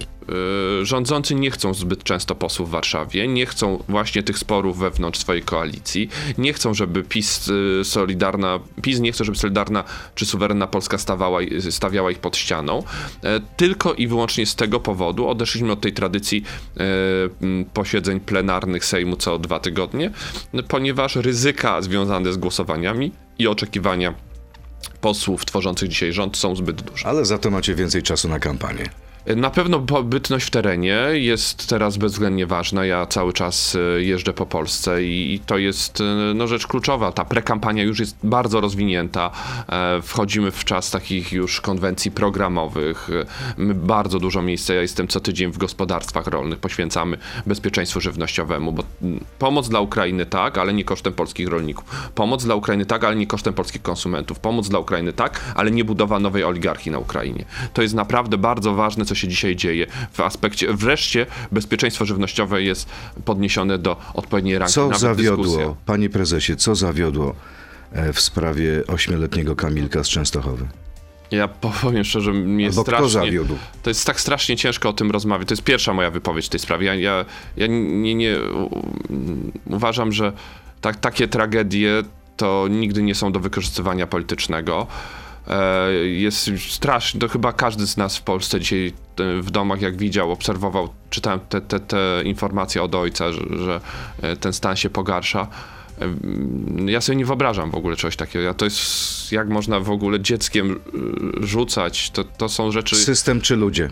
E, 0.81 0.85
rządzący 0.85 1.35
nie 1.35 1.51
chcą 1.51 1.73
zbyt 1.73 2.03
często 2.03 2.35
posłów 2.35 2.69
w 2.69 2.71
Warszawie, 2.71 3.27
nie 3.27 3.45
chcą 3.45 3.83
właśnie 3.89 4.23
tych 4.23 4.39
sporów 4.39 4.77
wewnątrz 4.77 5.19
swojej 5.19 5.43
koalicji, 5.43 6.09
nie 6.37 6.53
chcą, 6.53 6.73
żeby 6.73 7.03
PiS 7.03 7.49
e, 7.81 7.83
Solidarna, 7.83 8.59
PiS 8.81 8.99
nie 8.99 9.11
chce, 9.11 9.25
żeby 9.25 9.37
Solidarna 9.37 9.83
czy 10.15 10.25
suwerenna 10.25 10.67
Polska 10.67 10.97
stawała, 10.97 11.39
stawiała 11.69 12.11
ich 12.11 12.19
pod 12.19 12.37
ścianą. 12.37 12.83
E, 13.23 13.39
tylko 13.57 13.93
i 13.93 14.07
wyłącznie 14.07 14.45
z 14.45 14.55
tego 14.55 14.79
powodu 14.79 15.27
odeszliśmy 15.27 15.71
od 15.71 15.81
tej 15.81 15.93
tradycji 15.93 16.43
posiedzeń 17.73 18.19
plenarnych 18.19 18.85
Sejmu 18.85 19.15
co 19.15 19.39
dwa 19.39 19.59
tygodnie, 19.59 20.11
ponieważ 20.67 21.15
ryzyka 21.15 21.81
związane 21.81 22.33
z 22.33 22.37
głosowaniami 22.37 23.11
i 23.39 23.47
oczekiwania 23.47 24.13
posłów 25.01 25.45
tworzących 25.45 25.89
dzisiaj 25.89 26.13
rząd 26.13 26.37
są 26.37 26.55
zbyt 26.55 26.81
duże. 26.81 27.07
Ale 27.07 27.25
za 27.25 27.37
to 27.37 27.51
macie 27.51 27.75
więcej 27.75 28.03
czasu 28.03 28.29
na 28.29 28.39
kampanię. 28.39 28.89
Na 29.25 29.49
pewno 29.49 29.79
pobytność 29.79 30.45
w 30.45 30.49
terenie 30.49 30.97
jest 31.13 31.69
teraz 31.69 31.97
bezwzględnie 31.97 32.47
ważna. 32.47 32.85
Ja 32.85 33.05
cały 33.05 33.33
czas 33.33 33.75
e, 33.75 34.03
jeżdżę 34.03 34.33
po 34.33 34.45
Polsce 34.45 35.03
i 35.03 35.41
to 35.45 35.57
jest 35.57 36.01
e, 36.01 36.33
no, 36.33 36.47
rzecz 36.47 36.67
kluczowa. 36.67 37.11
Ta 37.11 37.25
prekampania 37.25 37.83
już 37.83 37.99
jest 37.99 38.17
bardzo 38.23 38.61
rozwinięta. 38.61 39.31
E, 39.69 40.01
Wchodzimy 40.01 40.51
w 40.51 40.65
czas 40.65 40.91
takich 40.91 41.31
już 41.31 41.61
konwencji 41.61 42.11
programowych. 42.11 43.09
My 43.57 43.73
bardzo 43.73 44.19
dużo 44.19 44.41
miejsca, 44.41 44.73
ja 44.73 44.81
jestem 44.81 45.07
co 45.07 45.19
tydzień 45.19 45.51
w 45.51 45.57
gospodarstwach 45.57 46.27
rolnych, 46.27 46.59
poświęcamy 46.59 47.17
bezpieczeństwu 47.45 48.01
żywnościowemu, 48.01 48.71
bo 48.71 48.83
mm, 49.01 49.25
pomoc 49.39 49.69
dla 49.69 49.79
Ukrainy 49.79 50.25
tak, 50.25 50.57
ale 50.57 50.73
nie 50.73 50.83
kosztem 50.83 51.13
polskich 51.13 51.47
rolników. 51.47 52.11
Pomoc 52.15 52.43
dla 52.43 52.55
Ukrainy 52.55 52.85
tak, 52.85 53.03
ale 53.03 53.15
nie 53.15 53.27
kosztem 53.27 53.53
polskich 53.53 53.81
konsumentów. 53.81 54.39
Pomoc 54.39 54.69
dla 54.69 54.79
Ukrainy 54.79 55.13
tak, 55.13 55.41
ale 55.55 55.71
nie 55.71 55.85
budowa 55.85 56.19
nowej 56.19 56.43
oligarchii 56.43 56.91
na 56.91 56.99
Ukrainie. 56.99 57.45
To 57.73 57.81
jest 57.81 57.93
naprawdę 57.93 58.37
bardzo 58.37 58.73
ważne, 58.73 59.05
co 59.11 59.15
się 59.15 59.27
dzisiaj 59.27 59.55
dzieje 59.55 59.87
w 60.11 60.19
aspekcie. 60.19 60.73
Wreszcie 60.73 61.25
bezpieczeństwo 61.51 62.05
żywnościowe 62.05 62.63
jest 62.63 62.89
podniesione 63.25 63.77
do 63.77 63.97
odpowiedniej 64.13 64.57
rangi. 64.57 64.73
Co 64.73 64.93
zawiodło, 64.93 65.45
dyskusja. 65.45 65.75
panie 65.85 66.09
prezesie, 66.09 66.55
co 66.55 66.75
zawiodło 66.75 67.35
e, 67.91 68.13
w 68.13 68.21
sprawie 68.21 68.83
ośmioletniego 68.87 69.55
Kamilka 69.55 70.03
z 70.03 70.07
Częstochowy? 70.07 70.67
Ja 71.31 71.47
powiem 71.47 72.03
szczerze, 72.03 72.33
mnie 72.33 72.67
Albo 72.67 72.83
kto 72.83 72.91
strasznie... 72.91 73.09
zawiódł? 73.09 73.57
To 73.83 73.89
jest 73.89 74.05
tak 74.05 74.21
strasznie 74.21 74.57
ciężko 74.57 74.89
o 74.89 74.93
tym 74.93 75.11
rozmawiać. 75.11 75.47
To 75.47 75.53
jest 75.53 75.63
pierwsza 75.63 75.93
moja 75.93 76.11
wypowiedź 76.11 76.45
w 76.45 76.49
tej 76.49 76.59
sprawie. 76.59 76.87
Ja, 76.87 76.95
ja, 76.95 77.25
ja 77.57 77.67
nie, 77.67 78.15
nie 78.15 78.37
uważam, 79.65 80.11
że 80.11 80.33
tak, 80.81 80.95
takie 80.95 81.27
tragedie 81.27 82.03
to 82.37 82.67
nigdy 82.69 83.03
nie 83.03 83.15
są 83.15 83.31
do 83.31 83.39
wykorzystywania 83.39 84.07
politycznego. 84.07 84.87
E, 85.51 85.91
Jest 86.07 86.49
strasznie, 86.69 87.19
to 87.19 87.27
chyba 87.27 87.53
każdy 87.53 87.87
z 87.87 87.97
nas 87.97 88.17
w 88.17 88.21
Polsce 88.21 88.59
dzisiaj 88.59 88.93
e, 89.19 89.41
w 89.41 89.51
domach, 89.51 89.81
jak 89.81 89.97
widział, 89.97 90.31
obserwował, 90.31 90.89
czytałem 91.09 91.39
te, 91.49 91.61
te, 91.61 91.79
te 91.79 92.21
informacje 92.25 92.83
od 92.83 92.95
ojca, 92.95 93.31
że, 93.31 93.41
że 93.57 93.81
e, 94.21 94.35
ten 94.35 94.53
stan 94.53 94.75
się 94.75 94.89
pogarsza. 94.89 95.47
Ja 96.85 97.01
sobie 97.01 97.15
nie 97.15 97.25
wyobrażam 97.25 97.71
w 97.71 97.75
ogóle 97.75 97.95
czegoś 97.95 98.15
takiego. 98.15 98.45
Ja 98.45 98.53
to 98.53 98.65
jest, 98.65 99.31
jak 99.31 99.49
można 99.49 99.79
w 99.79 99.89
ogóle 99.89 100.19
dzieckiem 100.19 100.79
rzucać, 101.41 102.09
to, 102.11 102.23
to 102.23 102.49
są 102.49 102.71
rzeczy... 102.71 102.95
System 102.95 103.41
czy 103.41 103.55
ludzie? 103.55 103.89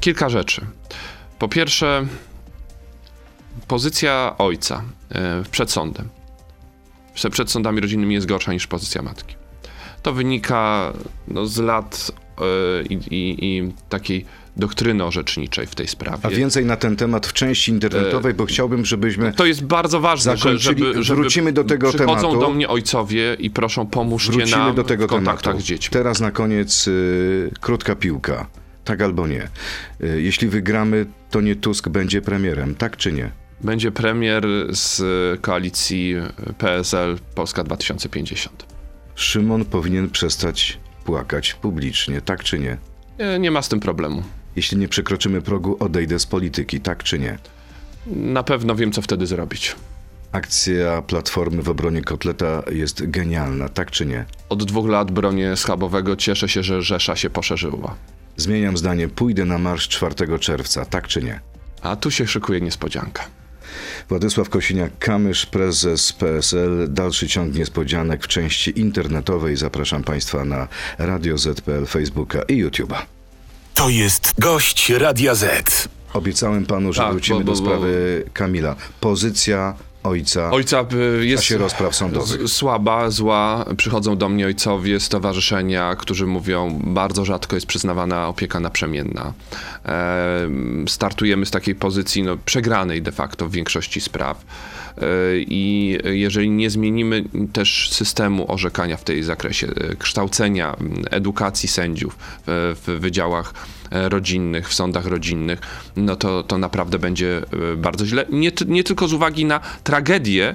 Kilka 0.00 0.28
rzeczy. 0.28 0.66
Po 1.38 1.48
pierwsze, 1.48 2.06
pozycja 3.68 4.34
ojca 4.38 4.82
przed 5.50 5.70
sądem. 5.70 6.08
Prze- 7.14 7.30
Przed 7.30 7.50
sądami 7.50 7.80
rodzinnymi 7.80 8.14
jest 8.14 8.26
gorsza 8.26 8.52
niż 8.52 8.66
pozycja 8.66 9.02
matki. 9.02 9.34
To 10.02 10.12
wynika 10.12 10.92
no, 11.28 11.46
z 11.46 11.58
lat 11.58 12.12
e, 12.38 12.82
i, 12.82 12.94
i, 12.94 13.46
i 13.46 13.72
takiej 13.88 14.24
doktryny 14.56 15.04
orzeczniczej 15.04 15.66
w 15.66 15.74
tej 15.74 15.88
sprawie. 15.88 16.18
A 16.22 16.30
więcej 16.30 16.64
na 16.64 16.76
ten 16.76 16.96
temat 16.96 17.26
w 17.26 17.32
części 17.32 17.70
internetowej, 17.70 18.34
bo 18.34 18.46
chciałbym, 18.46 18.84
żebyśmy 18.84 19.32
To 19.32 19.46
jest 19.46 19.64
bardzo 19.64 20.00
ważne, 20.00 20.36
że, 20.36 20.58
żeby, 20.58 21.02
żeby 21.02 21.20
wrócimy 21.20 21.52
do 21.52 21.64
tego 21.64 21.88
przychodzą 21.88 22.20
tematu. 22.20 22.40
do 22.40 22.50
mnie 22.50 22.68
ojcowie 22.68 23.36
i 23.38 23.50
proszą 23.50 23.86
pomóżcie 23.86 24.32
wrócimy 24.32 24.58
nam 24.58 24.74
do 24.74 24.84
tego 24.84 25.06
w 25.06 25.08
kontaktach 25.08 25.42
tematu. 25.42 25.60
z 25.60 25.64
dziećmi. 25.64 25.92
Teraz 25.92 26.20
na 26.20 26.30
koniec 26.30 26.88
y, 26.88 27.50
krótka 27.60 27.96
piłka. 27.96 28.46
Tak 28.84 29.02
albo 29.02 29.26
nie. 29.26 29.48
Jeśli 30.16 30.48
wygramy, 30.48 31.06
to 31.30 31.40
nie 31.40 31.56
Tusk 31.56 31.88
będzie 31.88 32.22
premierem, 32.22 32.74
tak 32.74 32.96
czy 32.96 33.12
nie? 33.12 33.30
Będzie 33.60 33.92
premier 33.92 34.46
z 34.70 35.00
koalicji 35.40 36.14
PSL 36.58 37.18
Polska 37.34 37.64
2050. 37.64 38.71
Szymon 39.14 39.64
powinien 39.64 40.10
przestać 40.10 40.78
płakać 41.04 41.54
publicznie, 41.54 42.20
tak 42.20 42.44
czy 42.44 42.58
nie? 42.58 42.76
Nie, 43.18 43.38
nie 43.38 43.50
ma 43.50 43.62
z 43.62 43.68
tym 43.68 43.80
problemu. 43.80 44.22
Jeśli 44.56 44.78
nie 44.78 44.88
przekroczymy 44.88 45.42
progu, 45.42 45.76
odejdę 45.80 46.18
z 46.18 46.26
polityki, 46.26 46.80
tak 46.80 47.02
czy 47.02 47.18
nie? 47.18 47.38
Na 48.06 48.42
pewno 48.42 48.74
wiem, 48.74 48.92
co 48.92 49.02
wtedy 49.02 49.26
zrobić. 49.26 49.76
Akcja 50.32 51.02
Platformy 51.02 51.62
w 51.62 51.68
obronie 51.68 52.02
kotleta 52.02 52.62
jest 52.70 53.10
genialna, 53.10 53.68
tak 53.68 53.90
czy 53.90 54.06
nie? 54.06 54.24
Od 54.48 54.64
dwóch 54.64 54.88
lat 54.88 55.10
bronię 55.10 55.56
schabowego. 55.56 56.16
Cieszę 56.16 56.48
się, 56.48 56.62
że 56.62 56.82
Rzesza 56.82 57.16
się 57.16 57.30
poszerzyła. 57.30 57.94
Zmieniam 58.36 58.76
zdanie, 58.76 59.08
pójdę 59.08 59.44
na 59.44 59.58
marsz 59.58 59.88
4 59.88 60.38
czerwca, 60.38 60.84
tak 60.84 61.08
czy 61.08 61.22
nie? 61.22 61.40
A 61.82 61.96
tu 61.96 62.10
się 62.10 62.26
szykuje 62.26 62.60
niespodzianka. 62.60 63.24
Władysław 64.08 64.48
Kosiniak-Kamysz, 64.50 65.46
prezes 65.46 66.12
PSL. 66.12 66.86
Dalszy 66.90 67.28
ciąg 67.28 67.54
niespodzianek 67.54 68.24
w 68.24 68.28
części 68.28 68.80
internetowej. 68.80 69.56
Zapraszam 69.56 70.02
Państwa 70.04 70.44
na 70.44 70.68
Radio 70.98 71.38
ZPL, 71.38 71.86
Facebooka 71.86 72.42
i 72.42 72.64
YouTube'a. 72.64 72.96
To 73.74 73.88
jest 73.88 74.32
gość 74.38 74.90
Radia 74.90 75.34
Z. 75.34 75.88
Obiecałem 76.12 76.66
panu, 76.66 76.92
że 76.92 77.02
Tak, 77.02 77.12
wrócimy 77.12 77.38
bo- 77.38 77.44
bo- 77.44 77.50
do 77.52 77.56
sprawy 77.56 78.24
Kamila. 78.32 78.76
Pozycja 79.00 79.74
ojca 80.02 80.50
Ojca 80.50 80.86
y, 81.20 81.26
jest 81.26 81.42
czasie 81.42 81.58
rozpraw 81.58 81.96
sądowych. 81.96 82.48
słaba, 82.48 83.10
zła. 83.10 83.64
Przychodzą 83.76 84.16
do 84.16 84.28
mnie 84.28 84.46
ojcowie, 84.46 85.00
stowarzyszenia, 85.00 85.96
którzy 85.96 86.26
mówią, 86.26 86.80
bardzo 86.84 87.24
rzadko 87.24 87.56
jest 87.56 87.66
przyznawana 87.66 88.28
opieka 88.28 88.60
naprzemienna. 88.60 89.32
E, 89.86 90.48
startujemy 90.88 91.46
z 91.46 91.50
takiej 91.50 91.74
pozycji 91.74 92.22
no, 92.22 92.36
przegranej 92.44 93.02
de 93.02 93.12
facto 93.12 93.48
w 93.48 93.52
większości 93.52 94.00
spraw. 94.00 94.44
E, 94.96 95.02
I 95.36 95.98
jeżeli 96.04 96.50
nie 96.50 96.70
zmienimy 96.70 97.24
też 97.52 97.90
systemu 97.92 98.52
orzekania 98.52 98.96
w 98.96 99.04
tej 99.04 99.22
zakresie, 99.22 99.66
e, 99.66 99.96
kształcenia, 99.96 100.76
edukacji 101.10 101.68
sędziów 101.68 102.18
w, 102.46 102.74
w 102.86 103.00
wydziałach 103.00 103.54
rodzinnych, 103.92 104.68
w 104.68 104.74
sądach 104.74 105.06
rodzinnych, 105.06 105.60
no 105.96 106.16
to, 106.16 106.42
to 106.42 106.58
naprawdę 106.58 106.98
będzie 106.98 107.42
e, 107.72 107.76
bardzo 107.76 108.06
źle. 108.06 108.26
Nie, 108.30 108.52
nie 108.66 108.84
tylko 108.84 109.08
z 109.08 109.12
uwagi 109.12 109.44
na 109.44 109.60
tragedię, 109.84 110.54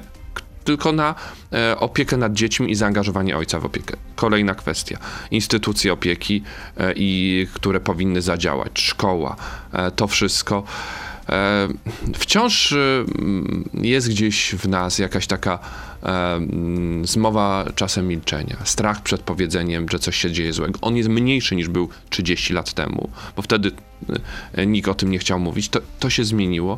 tylko 0.68 0.92
na 0.92 1.16
e, 1.54 1.80
opiekę 1.80 2.18
nad 2.18 2.34
dziećmi 2.34 2.72
i 2.72 2.76
zaangażowanie 2.76 3.38
ojca 3.38 3.60
w 3.60 3.66
opiekę. 3.66 3.98
Kolejna 4.16 4.56
kwestia. 4.56 4.98
Instytucje 5.32 5.94
opieki, 5.94 6.44
e, 6.78 6.94
i, 6.96 7.48
które 7.54 7.80
powinny 7.80 8.22
zadziałać, 8.22 8.80
szkoła, 8.80 9.36
e, 9.74 9.92
to 9.92 10.08
wszystko. 10.08 10.64
E, 11.30 11.68
wciąż 12.14 12.72
e, 12.72 12.78
jest 13.74 14.10
gdzieś 14.10 14.56
w 14.56 14.68
nas 14.68 15.00
jakaś 15.00 15.28
taka 15.28 15.60
e, 16.04 16.40
zmowa 17.04 17.66
czasem 17.76 18.08
milczenia, 18.08 18.58
strach 18.64 19.04
przed 19.04 19.22
powiedzeniem, 19.22 19.90
że 19.90 20.00
coś 20.00 20.18
się 20.18 20.32
dzieje 20.32 20.54
złego. 20.54 20.80
On 20.82 20.98
jest 20.98 21.10
mniejszy 21.10 21.56
niż 21.56 21.70
był 21.70 21.90
30 22.10 22.54
lat 22.54 22.74
temu, 22.74 23.10
bo 23.36 23.42
wtedy 23.42 23.72
nikt 24.68 24.90
o 24.90 24.94
tym 24.94 25.12
nie 25.12 25.20
chciał 25.20 25.40
mówić. 25.40 25.70
To, 25.70 25.80
to 26.00 26.10
się 26.10 26.24
zmieniło, 26.24 26.78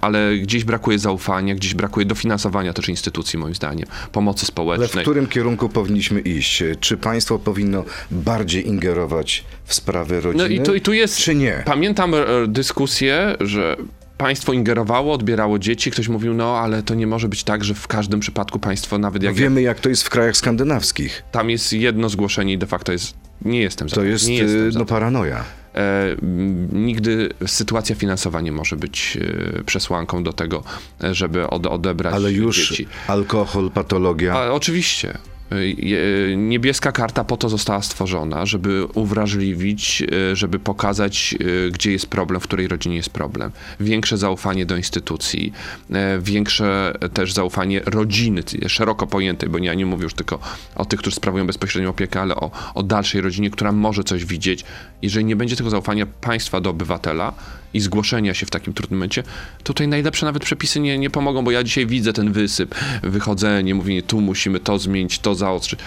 ale 0.00 0.36
gdzieś 0.38 0.64
brakuje 0.64 0.98
zaufania, 0.98 1.54
gdzieś 1.54 1.74
brakuje 1.74 2.06
dofinansowania 2.06 2.72
też 2.72 2.88
instytucji, 2.88 3.38
moim 3.38 3.54
zdaniem, 3.54 3.86
pomocy 4.12 4.40
Ale 4.40 4.44
w 4.44 4.48
społecznej. 4.48 5.04
którym 5.04 5.26
kierunku 5.26 5.68
powinniśmy 5.68 6.20
iść? 6.20 6.62
Czy 6.80 6.96
państwo 6.96 7.38
powinno 7.38 7.84
bardziej 8.10 8.68
ingerować 8.68 9.44
w 9.64 9.74
sprawy 9.74 10.20
rodziny? 10.20 10.44
No 10.44 10.50
i 10.50 10.60
tu, 10.60 10.74
i 10.74 10.80
tu 10.80 10.92
jest. 10.92 11.16
Czy 11.18 11.34
nie? 11.34 11.62
Pamiętam 11.66 12.14
e, 12.14 12.18
dyskusję, 12.48 13.36
że 13.40 13.76
państwo 14.18 14.52
ingerowało, 14.52 15.14
odbierało 15.14 15.58
dzieci. 15.58 15.90
Ktoś 15.90 16.08
mówił, 16.08 16.34
no 16.34 16.58
ale 16.58 16.82
to 16.82 16.94
nie 16.94 17.06
może 17.06 17.28
być 17.28 17.44
tak, 17.44 17.64
że 17.64 17.74
w 17.74 17.88
każdym 17.88 18.20
przypadku 18.20 18.58
państwo, 18.58 18.98
nawet 18.98 19.22
jak 19.22 19.34
Wiemy, 19.34 19.62
jak 19.62 19.80
to 19.80 19.88
jest 19.88 20.02
w 20.02 20.10
krajach 20.10 20.36
skandynawskich. 20.36 21.22
tam 21.32 21.50
jest 21.50 21.72
jedno 21.72 22.08
zgłoszenie 22.08 22.52
i 22.52 22.58
de 22.58 22.66
facto 22.66 22.92
jest. 22.92 23.14
Nie 23.42 23.60
jestem 23.60 23.88
za 23.88 23.96
To 23.96 24.00
tym, 24.02 24.10
jest 24.10 24.28
no, 24.74 24.84
paranoja. 24.84 25.44
E, 25.74 26.16
nigdy 26.72 27.28
sytuacja 27.46 27.96
finansowa 27.96 28.40
nie 28.40 28.52
może 28.52 28.76
być 28.76 29.18
e, 29.58 29.64
przesłanką 29.64 30.22
do 30.22 30.32
tego, 30.32 30.62
e, 31.04 31.14
żeby 31.14 31.46
od, 31.46 31.66
odebrać 31.66 32.14
Ale 32.14 32.32
już 32.32 32.68
dzieci. 32.68 32.86
alkohol, 33.06 33.70
patologia. 33.70 34.34
A, 34.34 34.50
oczywiście. 34.52 35.18
Niebieska 36.36 36.92
karta 36.92 37.24
po 37.24 37.36
to 37.36 37.48
została 37.48 37.82
stworzona, 37.82 38.46
żeby 38.46 38.84
uwrażliwić, 38.84 40.02
e, 40.02 40.36
żeby 40.36 40.58
pokazać, 40.58 41.34
e, 41.68 41.70
gdzie 41.70 41.92
jest 41.92 42.06
problem, 42.06 42.40
w 42.40 42.44
której 42.44 42.68
rodzinie 42.68 42.96
jest 42.96 43.10
problem. 43.10 43.50
Większe 43.80 44.16
zaufanie 44.16 44.66
do 44.66 44.76
instytucji, 44.76 45.52
e, 45.92 46.18
większe 46.18 46.94
też 47.14 47.32
zaufanie 47.32 47.80
rodziny, 47.84 48.42
szeroko 48.66 49.06
pojętej, 49.06 49.48
bo 49.48 49.58
ja 49.58 49.74
nie 49.74 49.86
mówię 49.86 50.02
już 50.02 50.14
tylko 50.14 50.38
o 50.74 50.84
tych, 50.84 51.00
którzy 51.00 51.16
sprawują 51.16 51.46
bezpośrednią 51.46 51.90
opiekę, 51.90 52.20
ale 52.20 52.34
o, 52.36 52.50
o 52.74 52.82
dalszej 52.82 53.20
rodzinie, 53.20 53.50
która 53.50 53.72
może 53.72 54.04
coś 54.04 54.24
widzieć. 54.24 54.64
Jeżeli 55.02 55.24
nie 55.24 55.36
będzie 55.36 55.56
tego 55.56 55.70
zaufania 55.70 56.06
państwa 56.06 56.60
do 56.60 56.70
obywatela 56.70 57.34
i 57.74 57.80
zgłoszenia 57.80 58.34
się 58.34 58.46
w 58.46 58.50
takim 58.50 58.74
trudnym 58.74 58.98
momencie, 58.98 59.22
tutaj 59.62 59.88
najlepsze 59.88 60.26
nawet 60.26 60.42
przepisy 60.44 60.80
nie, 60.80 60.98
nie 60.98 61.10
pomogą, 61.10 61.44
bo 61.44 61.50
ja 61.50 61.62
dzisiaj 61.64 61.86
widzę 61.86 62.12
ten 62.12 62.32
wysyp, 62.32 62.74
wychodzenie, 63.02 63.74
mówienie, 63.74 64.02
tu 64.02 64.20
musimy 64.20 64.60
to 64.60 64.78
zmienić, 64.78 65.18
to 65.18 65.34
zaostrzyć. 65.34 65.80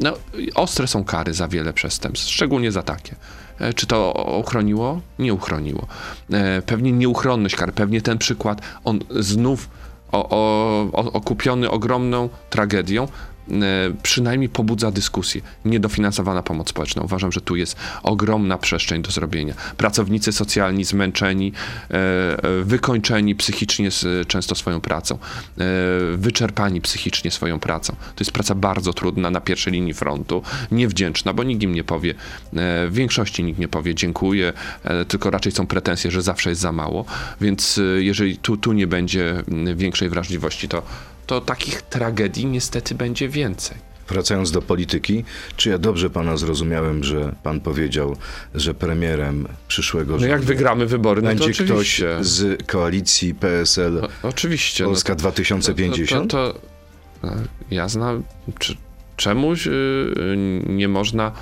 No, 0.00 0.12
ostre 0.54 0.86
są 0.86 1.04
kary 1.04 1.34
za 1.34 1.48
wiele 1.48 1.72
przestępstw, 1.72 2.30
szczególnie 2.30 2.72
za 2.72 2.82
takie. 2.82 3.16
E, 3.58 3.74
Czy 3.74 3.86
to 3.86 4.12
uchroniło? 4.40 5.00
Nie 5.18 5.34
uchroniło. 5.34 5.86
E, 6.32 6.62
Pewnie 6.62 6.92
nieuchronność 6.92 7.56
kar, 7.56 7.72
pewnie 7.72 8.00
ten 8.00 8.18
przykład, 8.18 8.60
on 8.84 9.00
znów 9.10 9.68
o, 10.12 10.28
o, 10.30 11.12
okupiony 11.12 11.70
ogromną 11.70 12.28
tragedią, 12.50 13.08
przynajmniej 14.02 14.48
pobudza 14.48 14.90
dyskusję. 14.90 15.40
Niedofinansowana 15.64 16.42
pomoc 16.42 16.68
społeczna. 16.68 17.02
Uważam, 17.02 17.32
że 17.32 17.40
tu 17.40 17.56
jest 17.56 17.76
ogromna 18.02 18.58
przestrzeń 18.58 19.02
do 19.02 19.10
zrobienia. 19.10 19.54
Pracownicy 19.76 20.32
socjalni 20.32 20.84
zmęczeni, 20.84 21.52
e, 21.90 21.94
e, 21.94 22.64
wykończeni 22.64 23.34
psychicznie 23.34 23.88
często 24.28 24.54
swoją 24.54 24.80
pracą, 24.80 25.14
e, 25.14 25.18
wyczerpani 26.16 26.80
psychicznie 26.80 27.30
swoją 27.30 27.60
pracą. 27.60 27.92
To 27.92 28.20
jest 28.20 28.32
praca 28.32 28.54
bardzo 28.54 28.92
trudna 28.92 29.30
na 29.30 29.40
pierwszej 29.40 29.72
linii 29.72 29.94
frontu, 29.94 30.42
niewdzięczna, 30.72 31.32
bo 31.32 31.42
nikt 31.42 31.62
im 31.62 31.74
nie 31.74 31.84
powie, 31.84 32.10
e, 32.10 32.14
w 32.88 32.92
większości 32.92 33.44
nikt 33.44 33.58
nie 33.58 33.68
powie 33.68 33.94
dziękuję, 33.94 34.52
e, 34.84 35.04
tylko 35.04 35.30
raczej 35.30 35.52
są 35.52 35.66
pretensje, 35.66 36.10
że 36.10 36.22
zawsze 36.22 36.50
jest 36.50 36.60
za 36.60 36.72
mało, 36.72 37.04
więc 37.40 37.78
e, 37.78 38.02
jeżeli 38.02 38.36
tu, 38.36 38.56
tu 38.56 38.72
nie 38.72 38.86
będzie 38.86 39.42
większej 39.76 40.08
wrażliwości, 40.08 40.68
to, 40.68 40.82
to 41.26 41.40
takich 41.40 41.82
tragedii 41.82 42.46
niestety 42.46 42.94
będzie 42.94 43.28
więcej. 43.28 43.76
Wracając 44.08 44.50
do 44.50 44.62
polityki, 44.62 45.24
czy 45.56 45.70
ja 45.70 45.78
dobrze 45.78 46.10
pana 46.10 46.36
zrozumiałem, 46.36 47.04
że 47.04 47.34
pan 47.42 47.60
powiedział, 47.60 48.16
że 48.54 48.74
premierem 48.74 49.48
przyszłego 49.68 50.12
No 50.12 50.18
rządu 50.18 50.32
jak 50.32 50.42
wygramy 50.42 50.86
wybory, 50.86 51.22
no 51.22 51.28
będzie 51.28 51.50
ktoś 51.50 51.70
oczywiście. 51.70 52.16
z 52.20 52.66
koalicji 52.66 53.34
PSL 53.34 53.98
O, 53.98 54.08
oczywiście. 54.28 54.84
Polska 54.84 55.12
no 55.12 55.16
to, 55.16 55.20
2050? 55.20 56.30
To, 56.30 56.52
to, 56.52 56.60
to, 57.28 57.34
ja 57.70 57.88
znam, 57.88 58.22
czy, 58.58 58.76
czemuś 59.16 59.66
y, 59.66 59.70
y, 59.70 60.36
nie 60.68 60.88
można 60.88 61.32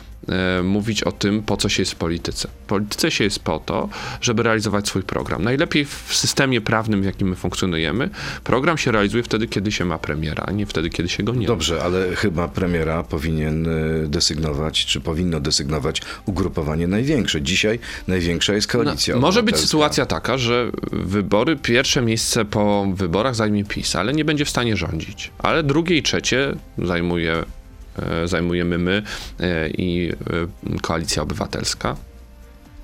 mówić 0.62 1.02
o 1.02 1.12
tym, 1.12 1.42
po 1.42 1.56
co 1.56 1.68
się 1.68 1.82
jest 1.82 1.92
w 1.92 1.96
polityce. 1.96 2.48
W 2.48 2.66
polityce 2.66 3.10
się 3.10 3.24
jest 3.24 3.38
po 3.38 3.58
to, 3.58 3.88
żeby 4.20 4.42
realizować 4.42 4.88
swój 4.88 5.02
program. 5.02 5.44
Najlepiej 5.44 5.84
w 5.84 6.08
systemie 6.10 6.60
prawnym, 6.60 7.02
w 7.02 7.04
jakim 7.04 7.28
my 7.28 7.36
funkcjonujemy, 7.36 8.10
program 8.44 8.78
się 8.78 8.92
realizuje 8.92 9.22
wtedy, 9.22 9.46
kiedy 9.46 9.72
się 9.72 9.84
ma 9.84 9.98
premiera, 9.98 10.44
a 10.46 10.52
nie 10.52 10.66
wtedy, 10.66 10.90
kiedy 10.90 11.08
się 11.08 11.22
go 11.22 11.32
nie 11.32 11.40
ma. 11.40 11.46
Dobrze, 11.46 11.82
ale 11.82 12.16
chyba 12.16 12.48
premiera 12.48 13.02
powinien 13.02 13.66
y, 13.66 14.08
desygnować, 14.08 14.86
czy 14.86 15.00
powinno 15.00 15.40
desygnować 15.40 16.02
ugrupowanie 16.26 16.86
największe. 16.86 17.42
Dzisiaj 17.42 17.78
największa 18.08 18.54
jest 18.54 18.66
koalicja. 18.66 19.14
No, 19.14 19.20
może 19.20 19.42
być 19.42 19.56
sytuacja 19.56 20.06
taka, 20.06 20.38
że 20.38 20.70
wybory, 20.92 21.56
pierwsze 21.56 22.02
miejsce 22.02 22.44
po 22.44 22.86
wyborach 22.94 23.34
zajmie 23.34 23.64
PiS, 23.64 23.96
ale 23.96 24.12
nie 24.12 24.24
będzie 24.24 24.44
w 24.44 24.50
stanie 24.50 24.76
rządzić. 24.76 25.30
Ale 25.38 25.62
drugie 25.62 25.96
i 25.96 26.02
trzecie 26.02 26.54
zajmuje, 26.78 27.32
e, 27.32 27.44
zajmujemy 28.24 28.78
my 28.78 29.02
e, 29.40 29.68
i 29.68 30.12
e, 30.12 30.78
Koalicja 30.82 31.22
Obywatelska. 31.22 31.96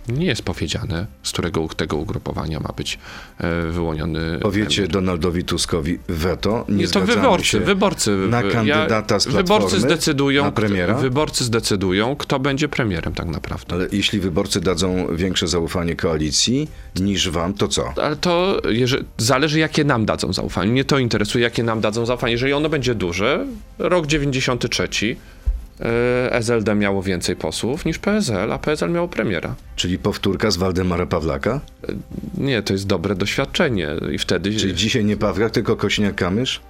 Nie 0.09 0.27
jest 0.27 0.43
powiedziane, 0.43 1.07
z 1.23 1.33
którego 1.33 1.69
tego 1.69 1.97
ugrupowania 1.97 2.61
ma 2.61 2.73
być 2.77 2.99
e, 3.39 3.63
wyłoniony. 3.63 4.39
Powiecie 4.43 4.77
premier. 4.77 4.93
Donaldowi 4.93 5.45
Tuskowi 5.45 5.99
weto, 6.09 6.65
nie, 6.69 6.75
Nie, 6.77 6.89
to 6.89 7.01
wyborcy, 7.01 7.61
wyborcy. 7.61 8.11
na 8.17 8.43
ja- 8.43 8.51
kandydata 8.51 9.19
z 9.19 9.27
Wyborcy 9.27 9.81
zdecydują, 9.81 10.45
na 10.45 10.53
premiera? 10.53 10.95
wyborcy 10.95 11.45
zdecydują, 11.45 12.17
kto 12.17 12.39
będzie 12.41 12.69
premierem 12.69 13.15
tak 13.15 13.27
naprawdę. 13.27 13.75
Ale 13.75 13.87
jeśli 13.93 14.21
wyborcy 14.21 14.61
dadzą 14.61 15.07
większe 15.17 15.49
zaufanie 15.49 15.97
koalicji 15.97 16.69
niż 16.97 17.31
wam, 17.31 17.55
to 17.55 17.69
co? 17.69 17.93
Ale 18.03 18.17
to 18.17 18.61
jeżeli, 18.69 19.05
zależy, 19.19 19.59
jakie 19.59 19.85
nam 19.85 20.07
dadzą 20.07 20.33
zaufanie. 20.33 20.73
Mnie 20.73 20.85
to 20.85 20.99
interesuje, 20.99 21.45
jakie 21.45 21.63
nam 21.63 21.81
dadzą 21.81 22.07
zaufanie. 22.07 22.33
Jeżeli 22.33 22.53
ono 22.53 22.69
będzie 22.69 22.95
duże, 22.95 23.47
rok 23.79 24.07
93, 24.07 24.89
e, 25.13 25.36
SLD 26.30 26.75
miało 26.75 27.02
więcej 27.02 27.37
posłów 27.37 27.85
niż 27.85 27.99
PSL, 27.99 28.52
a 28.52 28.59
PSL 28.59 28.90
miało 28.90 29.09
premiera. 29.09 29.54
Czyli 29.76 29.99
powtórka 29.99 30.50
z 30.50 30.56
Waldemara 30.56 31.06
Pawlaka? 31.06 31.61
Nie, 32.38 32.62
to 32.62 32.73
jest 32.73 32.87
dobre 32.87 33.14
doświadczenie 33.14 33.88
i 34.12 34.18
wtedy 34.18 34.56
Czyli 34.56 34.75
dzisiaj 34.75 35.04
nie 35.04 35.16
Pawlak, 35.16 35.50
tylko 35.52 35.76
Kośniak-Kamysz? 35.76 36.61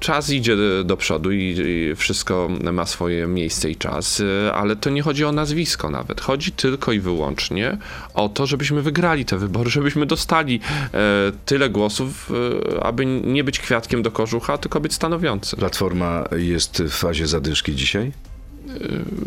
czas 0.00 0.30
idzie 0.30 0.56
do- 0.84 0.96
przodu 0.96 1.32
i, 1.32 1.56
i 1.66 1.94
wszystko 1.96 2.48
ma 2.72 2.86
swoje 2.86 3.26
miejsce 3.26 3.70
i 3.70 3.76
czas, 3.76 4.22
e, 4.46 4.52
ale 4.52 4.76
to 4.76 4.90
nie 4.90 5.02
chodzi 5.02 5.24
o 5.24 5.32
nazwisko 5.32 5.90
nawet. 5.90 6.20
Chodzi 6.20 6.52
tylko 6.52 6.92
i 6.92 7.00
wyłącznie 7.00 7.78
o 8.14 8.28
to, 8.28 8.46
żebyśmy 8.46 8.82
wygrali 8.82 9.24
te 9.24 9.38
wybory, 9.38 9.70
żebyśmy 9.70 10.06
dostali 10.06 10.60
e, 10.94 11.32
tyle 11.46 11.70
głosów, 11.70 12.30
e, 12.76 12.84
aby 12.84 13.06
nie 13.06 13.44
być 13.44 13.58
kwiatkiem 13.58 14.02
do 14.02 14.10
kożucha, 14.10 14.58
tylko 14.58 14.80
być 14.80 14.94
stanowiący. 14.94 15.56
Platforma 15.56 16.24
jest 16.36 16.82
w 16.82 16.90
fazie 16.92 17.26
zadyszki 17.26 17.74
dzisiaj? 17.74 18.12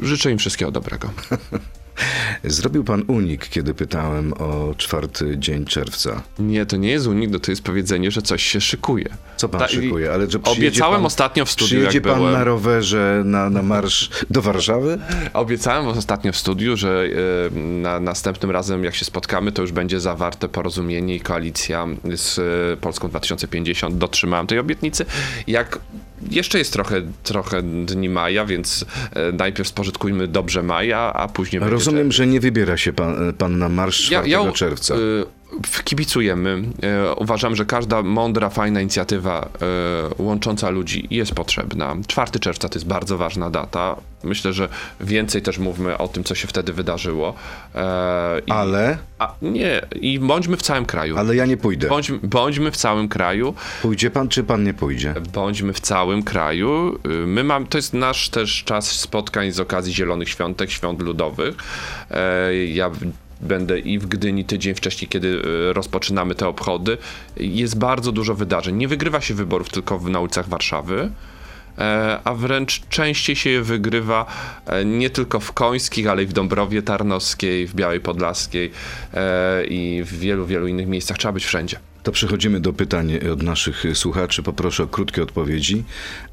Życzę 0.02 0.32
im 0.32 0.38
wszystkiego 0.38 0.72
dobrego. 0.72 1.10
Zrobił 2.44 2.84
pan 2.84 3.04
unik, 3.08 3.50
kiedy 3.50 3.74
pytałem 3.74 4.34
o 4.34 4.74
czwarty 4.78 5.38
dzień 5.38 5.66
czerwca. 5.66 6.22
Nie, 6.40 6.66
to 6.66 6.78
nie 6.78 6.90
jest 6.90 7.08
unik, 7.08 7.30
no 7.30 7.40
to 7.40 7.52
jest 7.52 7.64
powiedzenie, 7.64 8.12
że 8.12 8.22
coś 8.22 8.44
się 8.44 8.62
szykuje. 8.62 9.10
Co 9.38 9.50
pan 9.50 9.60
Ta- 9.60 9.68
szykuje? 9.68 10.14
Ale 10.14 10.32
że 10.32 10.40
Obiecałem 10.44 10.96
pan, 10.96 11.06
ostatnio 11.06 11.46
w 11.46 11.52
studiu, 11.52 11.68
Przyjedzie 11.68 12.02
pan 12.02 12.16
byłem. 12.16 12.34
na 12.34 12.44
rowerze 12.44 13.22
na, 13.26 13.50
na 13.50 13.62
marsz 13.62 14.10
do 14.30 14.42
Warszawy? 14.42 15.00
Obiecałem 15.34 15.88
ostatnio 15.88 16.32
w 16.32 16.38
studiu, 16.38 16.78
że 16.78 17.06
e, 17.56 17.60
na 17.60 18.00
następnym 18.00 18.52
razem, 18.52 18.84
jak 18.84 18.96
się 18.96 19.06
spotkamy, 19.06 19.52
to 19.52 19.62
już 19.62 19.72
będzie 19.72 20.00
zawarte 20.00 20.50
porozumienie 20.50 21.16
i 21.16 21.20
koalicja 21.20 21.88
z 22.16 22.40
e, 22.40 22.78
Polską 22.78 23.10
2050. 23.10 23.98
Dotrzymałem 23.98 24.48
tej 24.48 24.60
obietnicy. 24.60 25.06
Jak 25.48 25.80
jeszcze 26.30 26.58
jest 26.58 26.74
trochę, 26.74 27.02
trochę 27.24 27.62
dni 27.62 28.10
maja, 28.10 28.46
więc 28.46 28.86
e, 29.14 29.32
najpierw 29.32 29.70
spożytkujmy 29.70 30.28
dobrze 30.28 30.64
maja, 30.64 31.14
a 31.14 31.28
później 31.28 31.60
będzie 31.60 31.74
Rozumiem, 31.74 32.12
że 32.12 32.28
nie 32.28 32.40
wybiera 32.40 32.78
się 32.78 32.94
pan, 32.94 33.34
pan 33.38 33.58
na 33.58 33.70
marsz 33.70 34.06
4 34.06 34.52
czerwca. 34.54 34.96
y, 34.96 35.26
Kibicujemy. 35.84 36.64
E, 36.84 37.16
Uważam, 37.16 37.56
że 37.56 37.66
każda 37.66 38.02
mądra, 38.04 38.50
fajna 38.50 38.82
inicjatywa 38.82 39.50
e, 40.20 40.24
łącząca 40.24 40.70
ludzi 40.70 41.08
jest 41.10 41.34
potrzebna. 41.34 41.96
4 42.08 42.40
czerwca 42.40 42.70
to 42.70 42.76
jest 42.76 42.88
bardzo 42.88 43.18
ważna 43.18 43.50
data. 43.50 43.96
Myślę, 44.24 44.54
że 44.54 44.70
więcej 45.00 45.42
też 45.42 45.58
mówmy 45.58 45.98
o 45.98 46.08
tym, 46.08 46.24
co 46.24 46.36
się 46.36 46.48
wtedy 46.48 46.74
wydarzyło. 46.74 47.34
E, 47.76 48.40
i- 48.48 48.52
Ale, 48.52 48.98
A, 49.20 49.34
nie, 49.42 49.82
i 50.02 50.20
bądźmy 50.20 50.58
w 50.58 50.62
całym 50.62 50.86
kraju. 50.86 51.18
ale 51.18 51.36
ja 51.36 51.46
nie 51.46 51.58
pójdę. 51.58 51.88
Bądźmy, 51.88 52.20
bądźmy 52.24 52.72
w 52.72 52.78
całym 52.78 53.10
kraju. 53.10 53.54
Pójdzie 53.82 54.12
pan, 54.12 54.30
czy 54.30 54.44
pan 54.44 54.64
nie 54.64 54.74
pójdzie? 54.74 55.14
Bądźmy 55.34 55.74
w 55.74 55.80
całym 55.80 56.24
kraju. 56.24 57.00
Y, 57.06 57.10
My 57.10 57.44
mam, 57.44 57.68
to 57.68 57.78
jest 57.78 57.94
nasz 57.94 58.30
też 58.30 58.64
czas 58.64 58.92
spotkań 58.92 59.52
z 59.52 59.60
okazji 59.60 59.94
Zielonych 59.94 60.30
Świątek, 60.30 60.72
Świąt 60.72 61.02
Ludowych. 61.02 61.56
Ja 62.74 62.92
będę 63.42 63.80
i 63.80 64.00
w 64.00 64.06
Gdyni 64.08 64.46
tydzień 64.46 64.76
wcześniej, 64.76 65.08
kiedy 65.10 65.28
y, 65.28 65.74
rozpoczynamy 65.74 66.36
te 66.36 66.48
obchody. 66.48 66.98
Jest 67.38 67.78
bardzo 67.78 68.12
dużo 68.12 68.36
wydarzeń. 68.36 68.76
Nie 68.76 68.88
wygrywa 68.88 69.22
się 69.22 69.34
wyborów 69.34 69.70
tylko 69.70 70.00
w- 70.00 70.10
ulicach 70.20 70.50
Warszawy. 70.50 71.12
e, 71.78 72.20
A 72.24 72.34
wręcz 72.34 72.82
częściej 72.90 73.36
się 73.36 73.50
je 73.50 73.62
wygrywa 73.62 74.26
e, 74.66 74.86
nie 74.86 75.10
tylko 75.10 75.40
w 75.40 75.52
Końskich, 75.54 76.08
ale 76.08 76.24
i 76.24 76.26
w 76.26 76.34
Dąbrowie 76.34 76.82
Tarnowskiej, 76.82 77.68
w 77.68 77.76
Białej 77.76 78.00
Podlaskiej 78.00 78.72
e, 79.14 79.66
i 79.66 80.04
w 80.04 80.20
wielu, 80.20 80.46
wielu 80.46 80.68
innych 80.68 80.88
miejscach. 80.88 81.18
Trzeba 81.18 81.32
być 81.32 81.46
wszędzie. 81.46 81.80
To 82.04 82.12
przechodzimy 82.12 82.60
do 82.60 82.74
pytań 82.74 83.20
od 83.34 83.44
naszych 83.44 83.84
słuchaczy. 83.94 84.44
Poproszę 84.44 84.84
o 84.84 84.88
krótkie 84.88 85.24
odpowiedzi. 85.24 85.84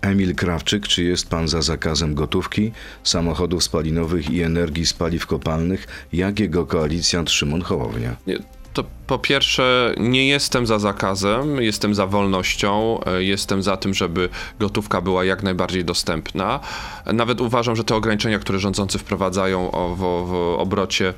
Emil 0.00 0.34
Krawczyk, 0.34 0.88
czy 0.88 1.04
jest 1.04 1.30
pan 1.30 1.48
za 1.48 1.62
zakazem 1.62 2.14
gotówki, 2.14 2.72
samochodów 3.04 3.64
spalinowych 3.64 4.30
i 4.30 4.42
energii 4.42 4.86
z 4.86 4.92
paliw 4.92 5.26
kopalnych, 5.26 6.06
jak 6.12 6.40
jego 6.40 6.66
koalicjant 6.66 7.30
Szymon 7.30 7.62
Hołownia? 7.62 8.16
Nie, 8.26 8.38
To 8.72 8.84
po 9.06 9.18
pierwsze, 9.18 9.94
nie 9.98 10.28
jestem 10.28 10.66
za 10.66 10.78
zakazem, 10.78 11.62
jestem 11.62 11.94
za 11.94 12.06
wolnością, 12.06 13.00
e, 13.04 13.24
jestem 13.24 13.62
za 13.62 13.76
tym, 13.76 13.94
żeby 13.94 14.28
gotówka 14.60 15.00
była 15.00 15.24
jak 15.24 15.42
najbardziej 15.42 15.84
dostępna. 15.84 16.60
Nawet 17.06 17.40
uważam, 17.40 17.76
że 17.76 17.84
te 17.84 17.94
ograniczenia, 17.94 18.38
które 18.38 18.58
rządzący 18.58 18.98
wprowadzają 18.98 19.70
w, 19.96 20.26
w 20.28 20.34
obrocie 20.58 21.14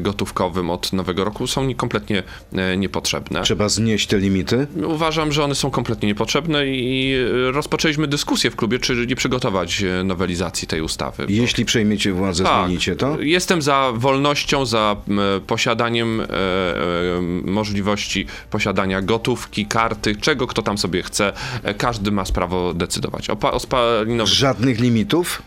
gotówkowym 0.00 0.70
od 0.70 0.92
nowego 0.92 1.24
roku 1.24 1.46
są 1.46 1.64
nie- 1.64 1.74
kompletnie 1.74 2.22
e, 2.52 2.76
niepotrzebne. 2.76 3.42
Trzeba 3.42 3.68
znieść 3.68 4.06
te 4.06 4.18
limity? 4.18 4.66
Uważam, 4.86 5.32
że 5.32 5.44
one 5.44 5.54
są 5.54 5.70
kompletnie 5.70 6.08
niepotrzebne 6.08 6.66
i 6.66 7.14
e, 7.48 7.52
rozpoczęliśmy 7.52 8.06
dyskusję 8.06 8.50
w 8.50 8.56
klubie, 8.56 8.78
czy 8.78 9.06
nie 9.06 9.16
przygotować 9.16 9.82
e, 9.82 10.04
nowelizacji 10.04 10.68
tej 10.68 10.80
ustawy. 10.80 11.26
Jeśli 11.28 11.64
przejmiecie 11.64 12.12
władzę, 12.12 12.44
Tak. 12.44 12.64
zmienicie 12.66 12.96
to? 12.96 13.20
Jestem 13.20 13.62
za 13.62 13.92
wolnością, 13.94 14.66
za 14.66 14.96
posiadaniem 15.46 16.20
e, 16.20 16.24
e, 16.24 16.26
możliwości 17.44 18.26
posiadania 18.50 19.02
gotówki, 19.02 19.66
karty, 19.66 20.16
czego 20.16 20.46
kto 20.46 20.62
tam 20.62 20.78
sobie 20.78 21.02
chce. 21.02 21.32
E, 21.62 21.74
Każdy 21.74 22.10
ma 22.10 22.24
prawo 22.34 22.74
decydować. 22.74 23.30
O, 23.30 23.38
o 23.52 23.60
spalinowych. 23.60 24.32
Żadnych 24.34 24.80
limitów? 24.80 25.42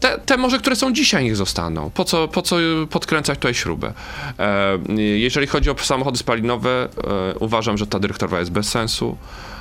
Te, 0.00 0.18
te 0.18 0.36
może, 0.36 0.58
które 0.58 0.76
są 0.76 0.92
dzisiaj, 0.92 1.24
niech 1.24 1.36
zostaną. 1.36 1.90
Po 1.90 2.04
co, 2.04 2.28
po 2.28 2.42
co 2.42 2.56
podkręcać 2.90 3.38
tutaj 3.38 3.54
śrubę? 3.54 3.92
E, 4.38 4.78
jeżeli 4.96 5.46
chodzi 5.46 5.70
o 5.70 5.78
samochody 5.78 6.18
spalinowe, 6.18 6.88
e, 7.32 7.38
uważam, 7.38 7.78
że 7.78 7.86
ta 7.86 7.98
dyrektywa 7.98 8.38
jest 8.38 8.50
bez 8.50 8.68
sensu. 8.68 9.16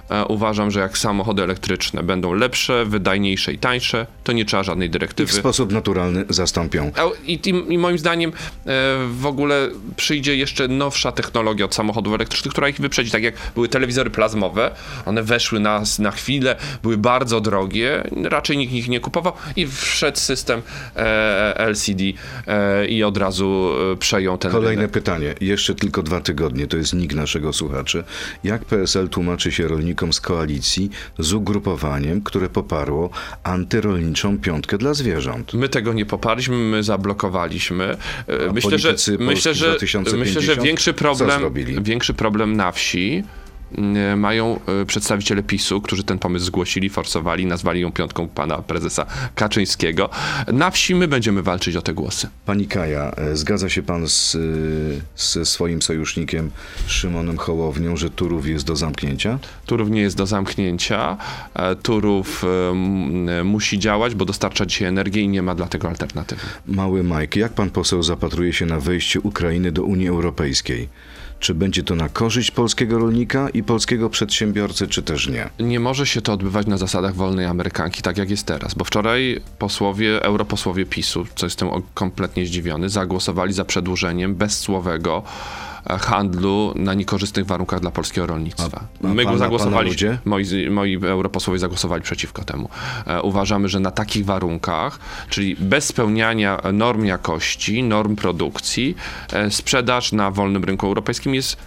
E, 0.10 0.26
uważam, 0.26 0.72
że 0.72 0.80
jak 0.80 0.98
samochody 0.98 1.44
elektryczne 1.44 2.04
będą 2.04 2.34
lepsze, 2.34 2.86
wydajniejsze 2.86 3.54
i 3.54 3.58
tańsze, 3.58 4.06
to 4.24 4.32
nie 4.32 4.46
trzeba 4.46 4.64
żadnej 4.64 4.86
I 4.88 4.90
w 4.90 4.94
dyrektywy. 4.94 5.34
sposób 5.34 5.72
naturalny 5.72 6.26
zastąpią. 6.30 6.92
A- 6.96 7.26
I, 7.28 7.34
i, 7.34 7.74
I 7.74 7.78
moim 7.78 7.98
zdaniem 7.98 8.30
e, 8.30 8.34
w 9.12 9.26
ogóle 9.26 9.70
przyjdzie 9.96 10.36
jeszcze 10.36 10.68
nowsza 10.68 11.12
technologia 11.12 11.66
od 11.66 11.76
samochodów 11.76 12.14
elektrycznych, 12.14 12.52
która 12.52 12.70
ich 12.70 12.78
wyprzedzi. 12.78 13.12
Tak 13.12 13.24
jak 13.24 13.34
były 13.56 13.70
telewizory 13.70 14.10
plazmowe, 14.10 14.72
one 15.06 15.24
weszły 15.24 15.60
na, 15.60 15.84
na 16.00 16.12
chwilę, 16.12 16.56
były 16.84 16.98
bardzo 16.98 17.42
drogie, 17.42 18.04
raczej 18.24 18.58
nikt 18.58 18.74
ich 18.74 18.88
nie 18.90 19.00
kupował 19.00 19.34
i 19.56 19.68
wszedł 19.68 20.18
system 20.18 20.62
e, 20.96 21.58
LCD 21.58 22.04
e, 22.48 22.86
i 22.88 23.04
od 23.04 23.18
razu 23.18 23.72
e, 23.94 23.96
przejął 23.98 24.38
ten 24.38 24.52
Kolejne 24.52 24.76
rynek. 24.76 24.92
pytanie. 24.92 25.36
Jeszcze 25.42 25.76
tylko 25.76 26.04
dwa 26.04 26.22
tygodnie. 26.22 26.68
To 26.68 26.78
jest 26.78 26.94
nick 26.94 27.14
naszego 27.14 27.54
słuchaczy. 27.54 28.04
Jak 28.44 28.66
PSL 28.66 29.10
tłumaczy 29.10 29.52
się 29.52 29.68
rolnikom 29.68 29.99
z 30.14 30.22
koalicji 30.22 30.90
z 31.20 31.34
ugrupowaniem, 31.34 32.22
które 32.22 32.50
poparło 32.50 33.10
antyrolniczą 33.44 34.40
piątkę 34.40 34.78
dla 34.78 34.94
zwierząt? 34.94 35.54
My 35.54 35.70
tego 35.70 35.94
nie 35.94 36.06
poparliśmy, 36.06 36.56
my 36.56 36.84
zablokowaliśmy. 36.84 37.98
A 38.50 38.54
Myślę, 38.54 38.80
że, 38.80 38.96
myślę, 39.20 39.54
że, 39.54 39.68
2050 39.68 40.14
myślę, 40.14 40.42
że 40.42 40.56
większy 40.56 40.94
problem, 40.94 41.42
większy 41.84 42.14
problem 42.14 42.56
na 42.56 42.72
wsi 42.72 43.24
mają 44.18 44.60
e, 44.82 44.86
przedstawiciele 44.86 45.44
PiSu, 45.44 45.82
którzy 45.82 46.04
ten 46.04 46.20
pomysł 46.20 46.46
zgłosili, 46.46 46.90
forsowali, 46.90 47.46
nazwali 47.46 47.82
ją 47.82 47.92
piątką 47.92 48.28
pana 48.28 48.58
prezesa 48.58 49.06
Kaczyńskiego. 49.36 50.10
Na 50.54 50.72
wsi 50.72 50.96
my 50.96 51.08
będziemy 51.08 51.44
walczyć 51.44 51.76
o 51.76 51.82
te 51.82 51.94
głosy. 51.94 52.28
Pani 52.46 52.68
Kaja, 52.68 53.12
e, 53.12 53.36
zgadza 53.36 53.70
się 53.70 53.84
pan 53.84 54.08
z, 54.08 54.36
y, 54.36 55.02
ze 55.16 55.46
swoim 55.46 55.82
sojusznikiem 55.82 56.52
Szymonem 56.88 57.38
Hołownią, 57.38 57.98
że 57.98 58.10
Turów 58.10 58.48
jest 58.48 58.66
do 58.66 58.76
zamknięcia? 58.76 59.40
Turów 59.66 59.90
nie 59.90 60.02
jest 60.02 60.18
do 60.18 60.26
zamknięcia. 60.26 61.18
E, 61.54 61.76
Turów 61.76 62.44
e, 62.44 63.40
e, 63.40 63.44
musi 63.44 63.80
działać, 63.80 64.16
bo 64.16 64.26
dostarcza 64.26 64.66
dzisiaj 64.66 64.88
energię 64.88 65.22
i 65.22 65.28
nie 65.28 65.42
ma 65.42 65.56
dlatego 65.56 65.90
alternatywy. 65.90 66.42
Mały 66.68 67.04
Mike, 67.04 67.40
jak 67.40 67.54
pan 67.54 67.70
poseł 67.70 68.04
zapatruje 68.04 68.54
się 68.54 68.66
na 68.66 68.80
wejście 68.80 69.20
Ukrainy 69.20 69.72
do 69.72 69.84
Unii 69.84 70.08
Europejskiej? 70.08 70.90
Czy 71.40 71.54
będzie 71.54 71.84
to 71.84 71.96
na 71.96 72.10
korzyść 72.10 72.52
polskiego 72.52 73.00
rolnika 73.00 73.50
i 73.50 73.64
polskiego 73.64 74.10
przedsiębiorcy, 74.10 74.88
czy 74.88 75.04
też 75.04 75.28
nie? 75.28 75.50
Nie 75.60 75.80
może 75.80 76.08
się 76.08 76.22
to 76.22 76.34
odbywać 76.34 76.68
na 76.68 76.78
zasadach 76.78 77.16
wolnej 77.16 77.46
Amerykanki, 77.46 78.02
tak 78.02 78.18
jak 78.18 78.30
jest 78.30 78.46
teraz, 78.46 78.74
bo 78.74 78.86
wczoraj 78.86 79.42
posłowie, 79.60 80.24
europosłowie 80.24 80.86
PiSu, 80.86 81.26
co 81.36 81.46
jestem 81.46 81.70
kompletnie 81.94 82.46
zdziwiony, 82.46 82.90
zagłosowali 82.90 83.54
za 83.54 83.66
przedłużeniem 83.66 84.36
bezcłowego 84.36 85.24
e, 85.26 85.69
handlu 85.98 86.74
na 86.76 86.94
niekorzystnych 86.94 87.46
warunkach 87.46 87.80
dla 87.80 87.92
polskiego 87.92 88.28
rolnictwa. 88.28 88.80
A- 89.04 89.08
a 89.08 89.14
My 89.14 89.24
pana- 89.24 89.38
zagłosowaliśmy, 89.38 90.18
moi, 90.26 90.70
moi 90.70 91.00
europosłowie 91.06 91.60
zagłosowali 91.60 92.02
przeciwko 92.04 92.44
temu. 92.44 92.70
E, 93.08 93.22
Uważamy, 93.22 93.68
że 93.70 93.80
na 93.80 93.92
takich 93.92 94.26
warunkach, 94.26 95.00
czyli 95.30 95.56
bez 95.56 95.86
spełniania 95.86 96.62
norm 96.74 97.06
jakości, 97.06 97.84
norm 97.84 98.16
produkcji, 98.16 98.96
e, 99.34 99.52
sprzedaż 99.52 100.12
na 100.12 100.32
wolnym 100.32 100.64
rynku 100.64 100.86
europejskim 100.88 101.36
jest 101.36 101.58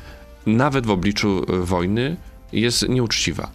nawet 0.46 0.86
w 0.86 0.90
obliczu 0.90 1.44
e, 1.48 1.56
wojny 1.66 2.16
jest 2.52 2.88
nieuczciwa. 2.88 3.48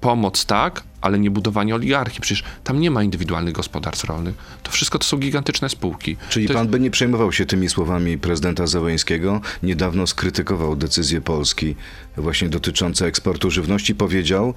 Pomoc 0.00 0.46
tak, 0.46 0.82
ale 1.04 1.18
nie 1.18 1.30
budowanie 1.30 1.74
oligarchii. 1.74 2.20
Przecież 2.20 2.44
tam 2.64 2.80
nie 2.80 2.90
ma 2.90 3.02
indywidualnych 3.02 3.54
gospodarstw 3.54 4.04
rolnych. 4.04 4.34
To 4.62 4.70
wszystko 4.70 4.98
to 4.98 5.04
są 5.04 5.16
gigantyczne 5.16 5.68
spółki. 5.68 6.16
Czyli 6.28 6.48
to 6.48 6.54
pan 6.54 6.68
by 6.68 6.80
nie 6.80 6.90
przejmował 6.90 7.32
się 7.32 7.46
tymi 7.46 7.68
słowami 7.68 8.18
prezydenta 8.18 8.66
Zełęńskiego? 8.66 9.40
Niedawno 9.62 10.06
skrytykował 10.06 10.76
decyzję 10.76 11.20
Polski 11.20 11.76
właśnie 12.16 12.48
dotyczące 12.48 13.06
eksportu 13.06 13.50
żywności. 13.50 13.94
Powiedział, 13.94 14.54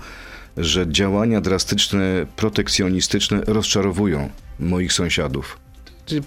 że 0.57 0.91
działania 0.91 1.41
drastyczne, 1.41 2.25
protekcjonistyczne 2.35 3.41
rozczarowują 3.47 4.29
moich 4.59 4.93
sąsiadów. 4.93 5.59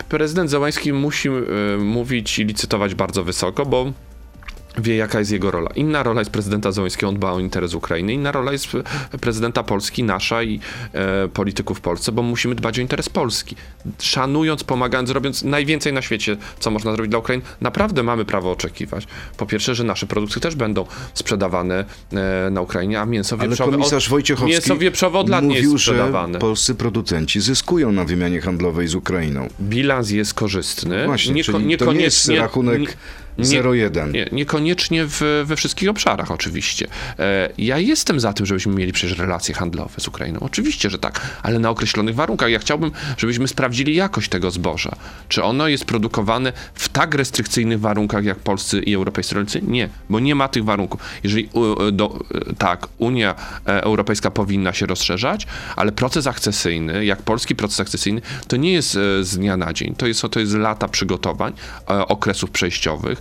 Prezydent 0.09 0.51
Zełański 0.51 0.93
musi 0.93 1.29
e, 1.29 1.33
mówić 1.79 2.39
i 2.39 2.45
licytować 2.45 2.95
bardzo 2.95 3.25
wysoko, 3.25 3.67
bo 3.67 3.93
wie, 4.79 4.97
jaka 4.97 5.19
jest 5.19 5.31
jego 5.31 5.51
rola. 5.51 5.71
Inna 5.75 6.03
rola 6.03 6.21
jest 6.21 6.31
prezydenta 6.31 6.73
Zełenskiego, 6.73 7.09
on 7.09 7.15
dba 7.15 7.33
o 7.33 7.41
interes 7.41 7.75
Ukrainy. 7.75 8.13
Inna 8.13 8.33
rola 8.33 8.53
jest 8.53 8.67
e, 9.15 9.19
prezydenta 9.19 9.63
Polski, 9.63 10.05
nasza 10.05 10.43
i 10.43 10.61
e, 10.93 11.29
polityków 11.29 11.79
w 11.79 11.81
Polsce, 11.81 12.13
bo 12.13 12.23
musimy 12.23 12.55
dbać 12.55 12.79
o 12.79 12.83
interes 12.83 13.09
Polski. 13.09 13.57
Szanując, 13.99 14.65
pomagając, 14.65 15.11
robiąc 15.11 15.43
najwięcej 15.43 15.93
na 15.93 16.03
świecie, 16.03 16.37
co 16.59 16.71
można 16.71 16.93
zrobić 16.93 17.11
dla 17.11 17.19
Ukrainy, 17.19 17.43
naprawdę 17.61 18.03
mamy 18.03 18.25
prawo 18.25 18.51
oczekiwać. 18.53 19.07
Po 19.37 19.47
pierwsze, 19.47 19.75
że 19.75 19.85
nasze 19.85 20.07
produkty 20.07 20.41
też 20.41 20.55
będą 20.55 20.87
sprzedawane 21.15 21.85
e, 22.13 22.51
na 22.51 22.61
Ukrainie, 22.61 23.01
a 23.01 23.07
mięso 23.07 23.37
Ale 23.37 23.49
wieprzowe... 23.49 23.73
komisarz 23.73 24.05
od, 24.07 24.11
Wojciechowski 24.11 24.53
mięso 24.53 24.77
wieprzowe 24.77 25.19
od 25.19 25.29
lat 25.29 25.43
nie 25.45 25.49
mówił, 25.49 25.73
jest 25.73 25.85
sprzedawane. 25.85 26.33
że 26.33 26.39
polscy 26.39 26.75
producenci 26.75 27.41
zyskują 27.41 27.93
na 27.93 28.05
wymianie 28.05 28.41
handlowej 28.41 28.89
z 28.89 28.95
Ukrainą. 28.95 29.49
Bilans 29.61 30.11
jest 30.11 30.35
korzystny. 30.35 31.07
Właśnie, 31.07 31.35
Nieko- 31.35 31.53
to 31.53 31.59
nie 31.59 31.65
jest 31.75 31.81
niekoniecznie- 32.29 32.39
rachunek 32.39 32.81
nie- 32.81 32.87
0,1. 33.45 34.13
Nie, 34.13 34.27
niekoniecznie 34.33 35.05
w, 35.07 35.45
we 35.45 35.57
wszystkich 35.57 35.89
obszarach, 35.89 36.31
oczywiście. 36.31 36.87
E, 37.19 37.49
ja 37.59 37.79
jestem 37.79 38.21
za 38.21 38.33
tym, 38.33 38.47
żebyśmy 38.47 38.75
mieli 38.75 38.93
przecież 38.93 39.19
relacje 39.19 39.55
handlowe 39.55 40.01
z 40.01 40.09
Ukrainą. 40.09 40.41
Oczywiście, 40.41 40.91
że 40.91 40.99
tak, 40.99 41.21
ale 41.43 41.59
na 41.59 41.71
określonych 41.71 42.15
warunkach. 42.15 42.51
Ja 42.51 42.59
chciałbym, 42.59 42.91
żebyśmy 43.17 43.49
sprawdzili 43.49 43.95
jakość 43.95 44.29
tego 44.29 44.51
zboża. 44.51 44.97
Czy 45.29 45.43
ono 45.43 45.69
jest 45.69 45.85
produkowane 45.85 46.53
w 46.75 46.89
tak 46.89 47.15
restrykcyjnych 47.15 47.81
warunkach, 47.81 48.25
jak 48.25 48.39
polscy 48.39 48.81
i 48.81 48.95
europejscy 48.95 49.35
rolnicy? 49.35 49.63
Nie, 49.63 49.89
bo 50.11 50.21
nie 50.21 50.35
ma 50.35 50.49
tych 50.49 50.65
warunków. 50.65 51.01
Jeżeli 51.25 51.49
u, 51.53 51.91
do, 51.93 52.19
tak, 52.59 52.89
Unia 52.99 53.35
e, 53.67 53.83
Europejska 53.83 54.31
powinna 54.31 54.73
się 54.73 54.87
rozszerzać, 54.87 55.47
ale 55.77 55.93
proces 55.93 56.27
akcesyjny, 56.27 57.05
jak 57.05 57.23
polski 57.23 57.55
proces 57.55 57.81
akcesyjny, 57.81 58.21
to 58.49 58.57
nie 58.57 58.73
jest 58.73 58.97
e, 58.97 59.25
z 59.25 59.39
dnia 59.39 59.57
na 59.57 59.73
dzień. 59.73 59.95
To 59.95 60.07
jest, 60.07 60.23
to 60.31 60.41
jest 60.41 60.55
lata 60.55 60.89
przygotowań, 60.89 61.53
e, 61.91 62.09
okresów 62.09 62.51
przejściowych, 62.51 63.21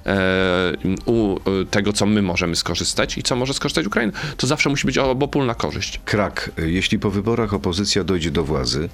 u 1.05 1.35
e, 1.35 1.65
tego, 1.65 1.93
co 1.93 2.05
my 2.05 2.21
możemy 2.21 2.55
skorzystać 2.55 3.17
i 3.17 3.23
co 3.23 3.35
może 3.35 3.53
skorzystać 3.53 3.85
Ukraina. 3.85 4.13
To 4.37 4.47
zawsze 4.47 4.69
musi 4.69 4.85
być 4.85 4.97
obopólna 4.97 5.55
korzyść. 5.55 5.99
Krak, 6.05 6.51
jeśli 6.57 6.99
po 6.99 7.11
wyborach 7.11 7.53
opozycja 7.53 8.03
dojdzie 8.03 8.31
do 8.31 8.43
władzy 8.43 8.89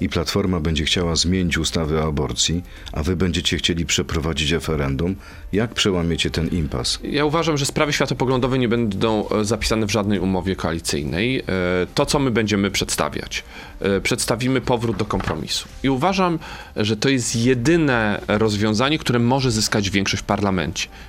i 0.00 0.08
Platforma 0.08 0.60
będzie 0.60 0.84
chciała 0.84 1.16
zmienić 1.16 1.58
ustawę 1.58 2.04
o 2.04 2.08
aborcji, 2.08 2.62
a 2.92 3.02
wy 3.02 3.16
będziecie 3.16 3.56
chcieli 3.56 3.86
przeprowadzić 3.86 4.50
referendum, 4.50 5.16
jak 5.52 5.74
przełamiecie 5.74 6.30
ten 6.30 6.48
impas? 6.48 6.98
Ja 7.02 7.24
uważam, 7.24 7.56
że 7.56 7.66
sprawy 7.66 7.92
światopoglądowe 7.92 8.58
nie 8.58 8.68
będą 8.68 9.28
e, 9.28 9.44
zapisane 9.44 9.86
w 9.86 9.90
żadnej 9.92 10.18
umowie 10.18 10.56
koalicyjnej. 10.56 11.38
E, 11.40 11.44
To, 11.94 12.06
co 12.06 12.18
my 12.18 12.30
będziemy 12.30 12.70
przedstawiać, 12.70 13.44
e, 13.80 14.00
przedstawimy 14.00 14.60
powrót 14.60 14.96
do 14.96 15.04
kompromisu. 15.04 15.68
I 15.82 15.90
uważam, 15.90 16.38
że 16.76 16.96
to 16.96 17.08
jest 17.08 17.36
jedyne 17.36 18.20
rozwiązanie, 18.28 18.98
które 18.98 19.18
może 19.18 19.50
zyskać 19.50 19.90
większość 19.90 20.22
w 20.22 20.26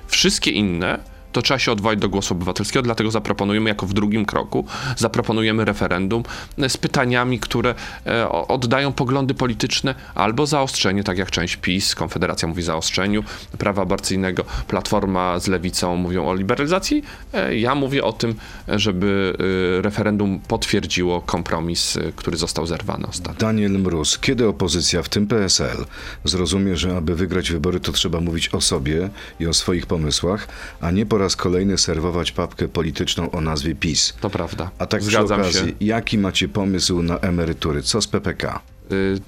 Wszystkie 0.08 0.51
inne 0.51 0.99
to 1.34 1.41
trzeba 1.41 1.60
się 1.60 1.72
odwołać 1.72 2.00
do 2.00 2.10
głosu 2.10 2.34
obywatelskiego, 2.34 2.84
dlatego 2.84 3.12
zaproponujemy 3.12 3.69
jako 3.69 3.86
w 3.86 3.93
drugim 3.93 4.26
kroku, 4.26 4.65
zaproponujemy 4.98 5.65
referendum 5.65 6.24
e, 6.58 6.69
z 6.69 6.78
pytaniami, 6.78 7.39
które 7.39 7.76
e, 8.06 8.30
oddają 8.30 8.93
poglądy 8.93 9.34
polityczne 9.34 9.96
albo 10.15 10.46
zaostrzenie, 10.46 11.04
tak 11.04 11.17
jak 11.17 11.32
część 11.32 11.56
PiS, 11.56 11.96
Konfederacja 11.96 12.48
mówi 12.48 12.63
zaostrzeniu 12.63 13.24
prawa 13.58 13.82
aborcyjnego, 13.82 14.46
Platforma 14.67 15.39
z 15.39 15.48
Lewicą 15.48 15.96
mówią 15.96 16.28
o 16.28 16.36
liberalizacji, 16.36 17.04
e, 17.34 17.56
ja 17.56 17.76
mówię 17.76 18.04
o 18.04 18.13
tym, 18.13 18.36
żeby 18.67 19.34
referendum 19.82 20.39
potwierdziło 20.48 21.22
kompromis, 21.22 21.98
który 22.15 22.38
został 22.38 22.65
zerwany 22.65 23.08
ostatnio. 23.08 23.39
Daniel 23.39 23.72
Mróz, 23.72 24.19
kiedy 24.19 24.48
opozycja, 24.48 25.02
w 25.02 25.10
tym 25.10 25.28
PSL, 25.28 25.86
zrozumie, 26.24 26.78
że 26.78 26.98
aby 26.98 27.15
wygrać 27.15 27.52
wybory, 27.52 27.80
to 27.80 27.91
trzeba 27.91 28.19
mówić 28.19 28.50
o 28.50 28.62
sobie 28.62 29.10
i 29.39 29.48
o 29.48 29.54
swoich 29.54 29.86
pomysłach, 29.86 30.48
a 30.82 30.91
nie 30.91 31.06
po 31.06 31.17
raz 31.23 31.36
kolejny 31.36 31.77
serwować 31.77 32.31
papkę 32.31 32.67
polityczną 32.67 33.31
o 33.31 33.41
nazwie 33.41 33.75
PiS? 33.75 34.13
To 34.21 34.29
prawda. 34.29 34.71
A 34.79 34.86
tak 34.86 35.03
Zgadzam 35.03 35.41
przy 35.41 35.49
okazji, 35.49 35.69
się. 35.69 35.86
jaki 35.86 36.17
macie 36.17 36.47
pomysł 36.47 37.01
na 37.01 37.17
emerytury? 37.17 37.81
Co 37.81 38.01
z 38.01 38.07
PPK? 38.07 38.59
Y, 38.91 39.19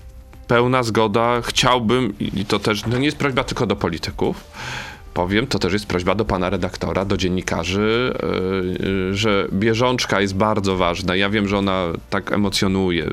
pełna 0.47 0.83
zgoda. 0.83 1.41
Chciałbym, 1.41 2.13
i 2.19 2.45
to 2.45 2.59
też 2.59 2.85
no 2.85 2.97
nie 2.97 3.05
jest 3.05 3.17
prośba 3.17 3.43
tylko 3.43 3.67
do 3.67 3.75
polityków, 3.75 4.43
powiem, 5.13 5.47
to 5.47 5.59
też 5.59 5.73
jest 5.73 5.85
prośba 5.85 6.15
do 6.15 6.25
pana 6.25 6.49
redaktora, 6.49 7.05
do 7.05 7.17
dziennikarzy, 7.17 8.13
y, 8.81 8.85
y, 8.85 9.15
że 9.15 9.47
bieżączka 9.53 10.21
jest 10.21 10.35
bardzo 10.35 10.75
ważna. 10.77 11.15
Ja 11.15 11.29
wiem, 11.29 11.47
że 11.47 11.57
ona 11.57 11.87
tak 12.09 12.31
emocjonuje. 12.31 13.09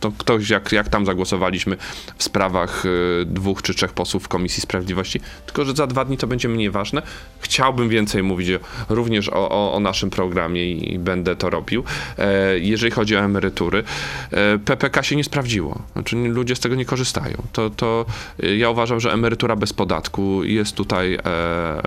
To 0.00 0.12
ktoś, 0.18 0.50
jak, 0.50 0.72
jak 0.72 0.88
tam 0.88 1.06
zagłosowaliśmy 1.06 1.76
w 2.16 2.24
sprawach 2.24 2.86
y, 2.86 3.24
dwóch 3.26 3.62
czy 3.62 3.74
trzech 3.74 3.92
posłów 3.92 4.24
w 4.24 4.28
Komisji 4.28 4.62
Sprawiedliwości, 4.62 5.20
tylko 5.46 5.64
że 5.64 5.72
za 5.72 5.86
dwa 5.86 6.04
dni 6.04 6.16
to 6.16 6.26
będzie 6.26 6.48
mniej 6.48 6.70
ważne. 6.70 7.02
Chciałbym 7.40 7.88
więcej 7.88 8.22
mówić 8.22 8.48
również 8.88 9.28
o, 9.28 9.48
o, 9.50 9.72
o 9.72 9.80
naszym 9.80 10.10
programie 10.10 10.70
i 10.72 10.98
będę 10.98 11.36
to 11.36 11.50
robił. 11.50 11.84
E, 12.18 12.58
jeżeli 12.58 12.90
chodzi 12.90 13.16
o 13.16 13.20
emerytury, 13.20 13.84
e, 14.30 14.58
PPK 14.58 15.02
się 15.02 15.16
nie 15.16 15.24
sprawdziło. 15.24 15.82
Znaczy 15.92 16.16
ludzie 16.16 16.56
z 16.56 16.60
tego 16.60 16.74
nie 16.74 16.84
korzystają. 16.84 17.42
To, 17.52 17.70
to 17.70 18.06
e, 18.42 18.56
ja 18.56 18.70
uważam, 18.70 19.00
że 19.00 19.12
emerytura 19.12 19.56
bez 19.56 19.72
podatku 19.72 20.44
jest 20.44 20.76
tutaj 20.76 21.18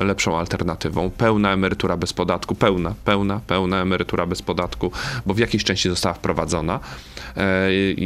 lepszą 0.02 0.40
alternatywą. 0.40 1.10
Pełna 1.10 1.54
emerytura 1.54 1.98
bez 1.98 2.14
podatku, 2.14 2.56
pełna, 2.56 2.94
pełna, 3.06 3.42
pełna 3.48 3.82
emerytura 3.82 4.26
bez 4.26 4.42
podatku, 4.42 4.92
bo 5.26 5.34
w 5.34 5.38
jakiejś 5.38 5.64
części 5.64 5.90
została 5.90 6.14
wprowadzona. 6.14 6.80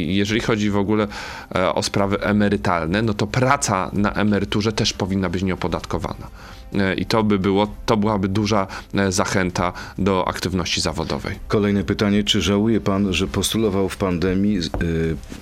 Jeżeli 0.06 0.40
chodzi 0.40 0.70
w 0.70 0.76
ogóle 0.76 1.08
e, 1.54 1.74
o 1.74 1.82
sprawy 1.82 2.20
emerytalne, 2.20 3.02
no 3.02 3.14
to 3.14 3.26
praca 3.26 3.90
na 3.92 4.12
emeryturze 4.12 4.72
też 4.72 4.92
powinna 4.92 5.28
być 5.28 5.42
nieopodatkowana. 5.42 6.26
E, 6.74 6.94
I 6.94 7.06
to 7.06 7.24
by 7.24 7.38
było, 7.38 7.66
to 7.86 7.96
byłaby 7.96 8.28
duża 8.28 8.66
e, 8.94 9.12
zachęta 9.12 9.72
do 9.98 10.28
aktywności 10.28 10.80
zawodowej. 10.80 11.34
Kolejne 11.48 11.84
pytanie, 11.84 12.24
czy 12.24 12.40
żałuje 12.42 12.80
pan, 12.80 13.12
że 13.12 13.26
postulował 13.28 13.88
w 13.88 13.96
pandemii 13.96 14.58
y, 14.58 14.62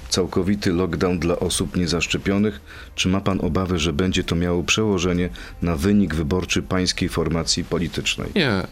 całkowity 0.09 0.73
lockdown 0.73 1.19
dla 1.19 1.39
osób 1.39 1.77
niezaszczepionych? 1.77 2.61
Czy 2.95 3.09
ma 3.09 3.21
pan 3.21 3.41
obawy, 3.41 3.79
że 3.79 3.93
będzie 3.93 4.25
to 4.25 4.37
miało 4.37 4.63
przełożenie 4.63 5.29
na 5.63 5.77
wynik 5.77 6.15
wyborczy 6.15 6.63
pańskiej 6.63 7.09
formacji 7.09 7.65
politycznej? 7.65 8.29
Nie. 8.35 8.51
e, 8.51 8.67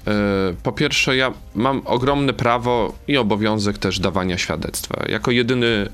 Po 0.63 0.73
pierwsze, 0.73 1.17
ja 1.17 1.33
mam 1.55 1.83
ogromne 1.85 2.33
prawo 2.33 2.95
i 3.09 3.17
obowiązek 3.17 3.79
też 3.79 4.01
dawania 4.01 4.39
świadectwa. 4.39 5.05
Jako 5.09 5.31
jedyny 5.31 5.67
e, 5.67 5.89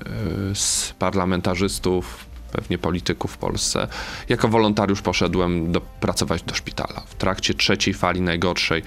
z 0.54 0.94
parlamentarzystów, 0.98 2.29
pewnie 2.50 2.78
polityków 2.78 3.32
w 3.32 3.36
Polsce, 3.36 3.88
jako 4.28 4.48
wolontariusz 4.48 5.02
poszedłem 5.02 5.72
do, 5.72 5.80
pracować 5.80 6.42
do 6.42 6.54
szpitala. 6.54 7.02
W 7.06 7.14
trakcie 7.14 7.54
trzeciej 7.54 7.94
fali 7.94 8.20
najgorszej 8.20 8.82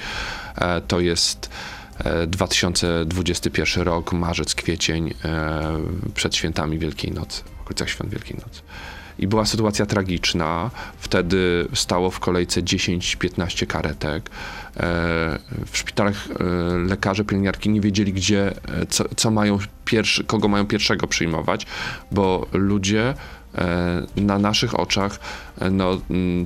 e, 0.56 0.82
to 0.82 1.00
jest 1.00 1.50
e, 1.98 2.28
2021 2.28 3.84
rok, 3.84 4.14
marzec, 4.14 4.56
kwiecień, 4.56 5.14
e, 5.26 5.80
przed 6.14 6.36
świętami 6.36 6.80
Wielkiej 6.80 7.12
Nocy, 7.12 7.44
w 7.58 7.62
okolicach 7.62 7.90
świąt 7.90 8.12
Wielkiej 8.12 8.38
Nocy. 8.38 8.62
I 9.20 9.28
była 9.28 9.46
sytuacja 9.46 9.86
tragiczna. 9.86 10.72
Wtedy 10.98 11.68
stało 11.74 12.12
w 12.12 12.20
kolejce 12.20 12.62
10-15 12.62 13.68
karetek. 13.68 14.30
E, 14.30 15.40
W 15.66 15.78
szpitalach 15.78 16.28
e, 16.28 16.44
lekarze, 16.78 17.26
pielęgniarki 17.26 17.70
nie 17.70 17.82
wiedzieli, 17.82 18.14
gdzie, 18.14 18.48
e, 18.48 18.86
co, 18.90 19.04
co 19.16 19.32
mają 19.32 19.58
pierwszy, 19.86 20.24
kogo 20.24 20.48
mają 20.48 20.66
pierwszego 20.66 21.08
przyjmować, 21.08 21.66
bo 22.12 22.48
ludzie 22.54 23.10
e, 23.10 23.16
na 24.16 24.40
naszych 24.40 24.80
oczach 24.80 25.20
e, 25.60 25.70
no, 25.70 26.02
mm, 26.10 26.46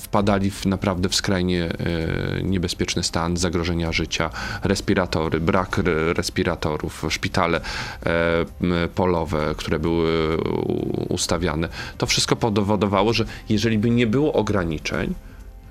wpadali 0.00 0.50
w 0.50 0.66
naprawdę 0.66 1.08
w 1.08 1.14
skrajnie 1.14 1.64
e, 1.64 2.42
niebezpieczny 2.42 3.02
stan 3.02 3.36
zagrożenia 3.36 3.92
życia, 3.92 4.30
respiratory, 4.64 5.40
brak 5.40 5.78
re- 5.78 6.12
respiratorów, 6.12 7.04
szpitale 7.08 7.60
e, 8.06 8.44
polowe, 8.94 9.54
które 9.56 9.78
były 9.78 10.36
ustawiane. 11.08 11.68
To 11.98 12.06
wszystko 12.06 12.36
powodowało, 12.36 13.12
że 13.12 13.24
jeżeli 13.48 13.78
by 13.78 13.90
nie 13.90 14.06
było 14.06 14.32
ograniczeń 14.32 15.14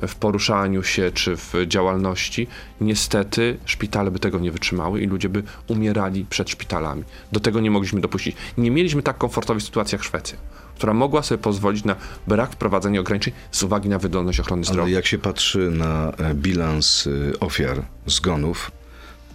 w 0.08 0.16
poruszaniu 0.16 0.84
się 0.84 1.12
czy 1.12 1.36
w 1.38 1.54
działalności, 1.68 2.48
niestety 2.82 3.58
szpitale 3.66 4.12
by 4.12 4.20
tego 4.20 4.40
nie 4.40 4.52
wytrzymały 4.52 5.02
i 5.02 5.08
ludzie 5.08 5.30
by 5.30 5.44
umierali 5.68 6.26
przed 6.30 6.50
szpitalami. 6.50 7.04
Do 7.32 7.40
tego 7.40 7.60
nie 7.60 7.72
mogliśmy 7.72 8.02
dopuścić. 8.02 8.36
Nie 8.58 8.72
mieliśmy 8.72 9.04
tak 9.04 9.18
komfortowej 9.18 9.62
sytuacji 9.62 9.96
jak 9.96 10.04
Szwecja, 10.04 10.38
która 10.76 10.94
mogła 10.94 11.24
sobie 11.24 11.38
pozwolić 11.38 11.84
na 11.84 11.96
brak 12.28 12.52
wprowadzenia 12.52 13.00
ograniczeń 13.00 13.34
z 13.52 13.64
uwagi 13.64 13.90
na 13.90 14.00
wydolność 14.00 14.40
ochrony 14.40 14.64
Ale 14.66 14.74
zdrowia. 14.74 14.94
jak 14.96 15.06
się 15.06 15.18
patrzy 15.18 15.72
na 15.72 16.12
e, 16.12 16.34
bilans 16.34 17.08
y, 17.08 17.34
ofiar 17.40 17.82
zgonów, 18.06 18.72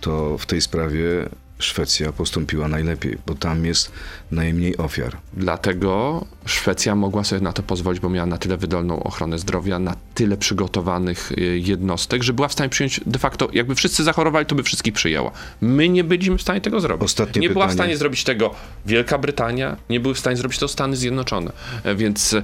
to 0.01 0.39
w 0.39 0.47
tej 0.47 0.61
sprawie 0.61 1.29
Szwecja 1.59 2.13
postąpiła 2.13 2.69
najlepiej, 2.69 3.19
bo 3.27 3.35
tam 3.35 3.65
jest 3.65 3.93
najmniej 4.31 4.77
ofiar. 4.77 5.17
Dlatego 5.33 6.25
Szwecja 6.47 6.95
mogła 6.95 7.25
sobie 7.25 7.41
na 7.41 7.53
to 7.53 7.63
pozwolić, 7.63 8.01
bo 8.01 8.11
miała 8.11 8.27
na 8.27 8.39
tyle 8.39 8.57
wydolną 8.57 9.03
ochronę 9.03 9.39
zdrowia, 9.39 9.79
na 9.79 9.97
tyle 10.15 10.37
przygotowanych 10.37 11.33
y, 11.33 11.59
jednostek, 11.59 12.23
że 12.23 12.33
była 12.33 12.49
w 12.49 12.53
stanie 12.53 12.71
przyjąć 12.71 13.01
de 13.07 13.19
facto, 13.19 13.49
jakby 13.53 13.75
wszyscy 13.75 14.05
zachorowali, 14.05 14.47
to 14.47 14.55
by 14.55 14.63
wszystkich 14.63 14.95
przyjęła. 14.95 15.31
My 15.61 15.89
nie 15.89 16.05
byliśmy 16.05 16.39
w 16.39 16.43
stanie 16.43 16.61
tego 16.61 16.81
zrobić. 16.81 17.05
Ostatnie 17.05 17.43
nie 17.43 17.51
była 17.51 17.69
w 17.69 17.73
stanie 17.73 17.97
zrobić 17.97 18.25
tego 18.25 18.55
Wielka 18.87 19.19
Brytania, 19.19 19.77
nie 19.91 20.01
były 20.01 20.15
w 20.15 20.19
stanie 20.19 20.37
zrobić 20.37 20.59
to 20.59 20.69
Stany 20.69 20.97
Zjednoczone. 20.97 21.53
E, 21.85 21.95
Więc 21.95 22.33
y, 22.33 22.43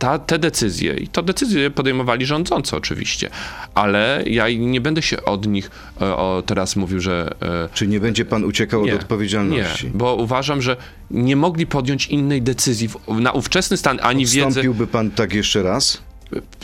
ta, 0.00 0.18
te 0.18 0.38
decyzje, 0.38 0.94
i 0.94 1.08
to 1.08 1.22
decyzje 1.22 1.70
podejmowali 1.70 2.26
rządzący 2.26 2.76
oczywiście, 2.76 3.30
ale 3.74 4.22
ja 4.26 4.48
nie 4.48 4.80
będę 4.80 5.02
się 5.02 5.24
od 5.24 5.46
nich 5.46 5.70
e, 6.00 6.16
o, 6.16 6.42
teraz 6.46 6.76
mówił, 6.76 7.00
że 7.00 7.34
e, 7.42 7.68
Czy 7.74 7.86
nie 7.86 8.00
będzie 8.00 8.24
pan 8.24 8.44
uciekał 8.44 8.84
nie, 8.84 8.94
od 8.94 9.00
odpowiedzialności? 9.00 9.86
Nie, 9.86 9.92
bo 9.92 10.14
uważam, 10.14 10.62
że 10.62 10.76
nie 11.10 11.36
mogli 11.36 11.66
podjąć 11.66 12.06
innej 12.06 12.42
decyzji 12.42 12.88
w, 12.88 13.20
na 13.20 13.32
ówczesny 13.32 13.76
stan, 13.76 13.98
ani 14.02 14.26
wiedzę. 14.26 14.50
Wstąpiłby 14.50 14.86
pan 14.86 15.10
tak 15.10 15.34
jeszcze 15.34 15.62
raz? 15.62 16.02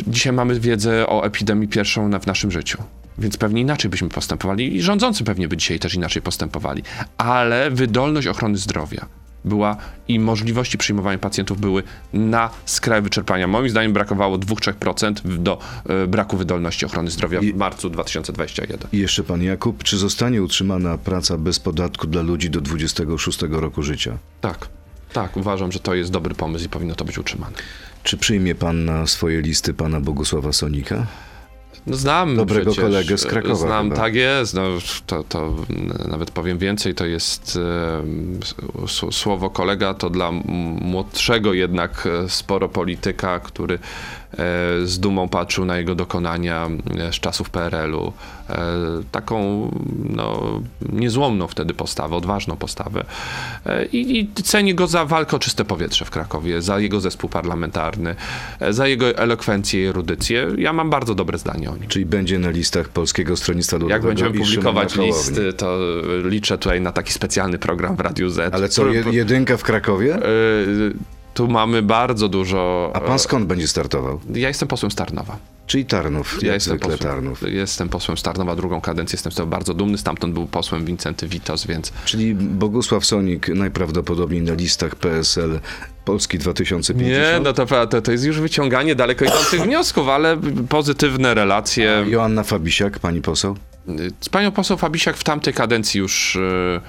Dzisiaj 0.06 0.32
mamy 0.32 0.60
wiedzę 0.60 1.06
o 1.06 1.24
epidemii 1.24 1.68
pierwszą 1.68 2.08
na, 2.08 2.18
w 2.18 2.26
naszym 2.26 2.50
życiu. 2.50 2.82
Więc 3.18 3.36
pewnie 3.36 3.60
inaczej 3.60 3.90
byśmy 3.90 4.08
postępowali 4.08 4.76
i 4.76 4.82
rządzący 4.82 5.24
pewnie 5.24 5.48
by 5.48 5.56
dzisiaj 5.56 5.78
też 5.78 5.94
inaczej 5.94 6.22
postępowali. 6.22 6.82
Ale 7.18 7.70
wydolność 7.70 8.26
ochrony 8.26 8.58
zdrowia 8.58 9.06
była 9.46 9.76
i 10.08 10.18
możliwości 10.20 10.78
przyjmowania 10.78 11.18
pacjentów 11.18 11.60
były 11.60 11.82
na 12.12 12.50
skraju 12.66 13.02
wyczerpania. 13.02 13.46
Moim 13.46 13.68
zdaniem 13.70 13.92
brakowało 13.92 14.38
2-3% 14.38 15.14
w- 15.24 15.38
do 15.38 15.58
e, 15.88 16.06
braku 16.06 16.36
wydolności 16.36 16.86
ochrony 16.86 17.10
zdrowia 17.10 17.40
w 17.40 17.56
marcu 17.56 17.90
2021. 17.90 18.88
I 18.92 18.98
jeszcze 18.98 19.22
pan 19.22 19.42
Jakub, 19.42 19.84
czy 19.84 19.98
zostanie 19.98 20.42
utrzymana 20.42 20.98
praca 20.98 21.38
bez 21.38 21.58
podatku 21.60 22.06
dla 22.06 22.22
ludzi 22.22 22.50
do 22.50 22.60
26 22.60 23.38
roku 23.50 23.82
życia? 23.82 24.18
Tak, 24.40 24.68
tak, 25.12 25.36
uważam, 25.36 25.72
że 25.72 25.78
to 25.80 25.94
jest 25.94 26.10
dobry 26.10 26.34
pomysł 26.34 26.64
i 26.64 26.68
powinno 26.68 26.94
to 26.94 27.04
być 27.04 27.18
utrzymane. 27.18 27.56
Czy 28.02 28.16
przyjmie 28.16 28.54
pan 28.54 28.84
na 28.84 29.06
swoje 29.06 29.40
listy 29.42 29.74
pana 29.74 30.00
Bogusława 30.00 30.52
Sonika? 30.52 31.06
No 31.86 31.96
znam 31.96 32.36
Dobrego 32.36 32.70
przecież, 32.70 32.84
kolegę 32.84 33.18
z 33.18 33.26
Krakowa 33.26 33.54
Znam, 33.54 33.84
chyba. 33.84 33.96
tak 33.96 34.14
jest. 34.14 34.54
No, 34.54 34.62
to, 35.06 35.24
to 35.24 35.54
nawet 36.08 36.30
powiem 36.30 36.58
więcej, 36.58 36.94
to 36.94 37.06
jest 37.06 37.58
e, 38.86 39.12
słowo 39.12 39.50
kolega, 39.50 39.94
to 39.94 40.10
dla 40.10 40.32
młodszego 40.80 41.52
jednak 41.52 42.08
e, 42.24 42.28
sporo 42.28 42.68
polityka, 42.68 43.40
który 43.40 43.74
e, 43.74 43.78
z 44.84 44.98
dumą 44.98 45.28
patrzył 45.28 45.64
na 45.64 45.76
jego 45.76 45.94
dokonania 45.94 46.68
e, 46.98 47.12
z 47.12 47.16
czasów 47.16 47.50
PRL-u. 47.50 48.12
E, 48.50 48.56
taką 49.12 49.70
no, 50.04 50.60
niezłomną 50.92 51.46
wtedy 51.46 51.74
postawę, 51.74 52.16
odważną 52.16 52.56
postawę. 52.56 53.04
E, 53.66 53.86
I, 53.86 54.18
I 54.18 54.42
cenię 54.42 54.74
go 54.74 54.86
za 54.86 55.04
walkę 55.04 55.36
o 55.36 55.38
czyste 55.38 55.64
powietrze 55.64 56.04
w 56.04 56.10
Krakowie, 56.10 56.62
za 56.62 56.78
jego 56.78 57.00
zespół 57.00 57.30
parlamentarny, 57.30 58.14
e, 58.60 58.72
za 58.72 58.86
jego 58.86 59.16
elokwencję 59.18 59.82
i 59.82 59.86
erudycję. 59.86 60.48
Ja 60.58 60.72
mam 60.72 60.90
bardzo 60.90 61.14
dobre 61.14 61.38
zdanie 61.38 61.70
o 61.70 61.76
nim. 61.76 61.88
Czyli 61.88 62.06
będzie 62.06 62.38
na 62.38 62.50
listach 62.50 62.88
Polskiego 62.88 63.36
Stronnictwa 63.36 63.76
Ludowego 63.76 63.94
Jak 63.94 64.16
będziemy 64.16 64.38
publikować 64.38 64.96
listy, 64.96 65.52
to 65.52 65.78
liczę 66.24 66.58
tutaj 66.58 66.80
na 66.80 66.92
taki 66.92 67.12
specjalny 67.12 67.58
program 67.58 67.96
w 67.96 68.00
Radiu 68.00 68.30
Z. 68.30 68.54
Ale 68.54 68.68
co, 68.68 68.86
jedynka 69.10 69.56
w 69.56 69.62
Krakowie? 69.62 70.18
E, 71.36 71.46
Tu 71.46 71.48
mamy 71.48 71.82
bardzo 71.82 72.28
dużo. 72.28 72.90
A 72.94 73.00
pan 73.00 73.18
skąd 73.18 73.46
będzie 73.46 73.68
startował? 73.68 74.20
Ja 74.34 74.48
jestem 74.48 74.68
posłem 74.68 74.90
Starnowa. 74.90 75.38
Czyli 75.66 75.84
Tarnów, 75.84 76.42
Ja 76.42 76.54
jestem 76.54 76.78
posłem, 76.78 76.98
Tarnów. 76.98 77.42
jestem 77.42 77.88
posłem 77.88 78.18
Starnowa 78.18 78.56
drugą 78.56 78.80
kadencję, 78.80 79.16
jestem 79.16 79.32
z 79.32 79.34
tego 79.34 79.46
bardzo 79.46 79.74
dumny. 79.74 79.98
Stamtąd 79.98 80.34
był 80.34 80.46
posłem 80.46 80.84
Wincenty 80.84 81.28
Witos, 81.28 81.66
więc 81.66 81.92
Czyli 82.04 82.34
Bogusław 82.34 83.04
Sonik 83.04 83.48
najprawdopodobniej 83.48 84.42
na 84.42 84.54
listach 84.54 84.94
PSL 84.94 85.60
Polski 86.04 86.38
2050? 86.38 87.34
Nie, 87.34 87.40
no 87.44 87.52
to, 87.52 87.86
to, 87.86 88.02
to 88.02 88.12
jest 88.12 88.24
już 88.24 88.40
wyciąganie 88.40 88.94
daleko 88.94 89.24
idących 89.24 89.62
wniosków, 89.62 90.08
ale 90.08 90.36
pozytywne 90.68 91.34
relacje. 91.34 92.04
Joanna 92.08 92.42
Fabisiak, 92.42 92.98
pani 92.98 93.22
poseł? 93.22 93.56
Z 94.20 94.28
panią 94.28 94.52
poseł 94.52 94.76
Fabisiak 94.76 95.16
w 95.16 95.24
tamtej 95.24 95.54
kadencji 95.54 96.00
już 96.00 96.36
e, 96.36 96.40
mm, 96.40 96.80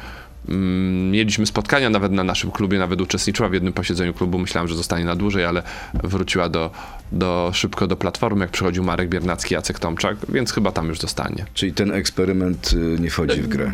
mieliśmy 1.12 1.46
spotkania 1.46 1.90
nawet 1.90 2.12
na 2.12 2.24
naszym 2.24 2.52
klubie, 2.52 2.80
nawet 2.80 3.02
uczestniczyła 3.02 3.50
w 3.50 3.54
jednym 3.54 3.74
posiedzeniu 3.74 4.14
klubu. 4.14 4.40
Myślałem, 4.40 4.68
że 4.68 4.76
zostanie 4.76 5.06
na 5.06 5.16
dłużej, 5.16 5.46
ale 5.46 5.64
wróciła 6.04 6.50
do, 6.50 6.72
do 7.12 7.52
szybko 7.54 7.88
do 7.88 7.96
Platformy, 7.96 8.46
jak 8.46 8.52
przychodził 8.52 8.84
Marek 8.84 9.10
Biernacki, 9.10 9.54
Jacek 9.54 9.80
Tomczak, 9.80 10.18
więc 10.30 10.54
chyba 10.54 10.72
tam 10.72 10.88
już 10.88 11.00
zostanie. 11.00 11.46
Czyli 11.54 11.74
ten 11.74 11.92
eksperyment 11.92 12.74
y, 12.74 13.00
nie 13.00 13.10
wchodzi 13.10 13.42
w 13.42 13.48
grę. 13.48 13.74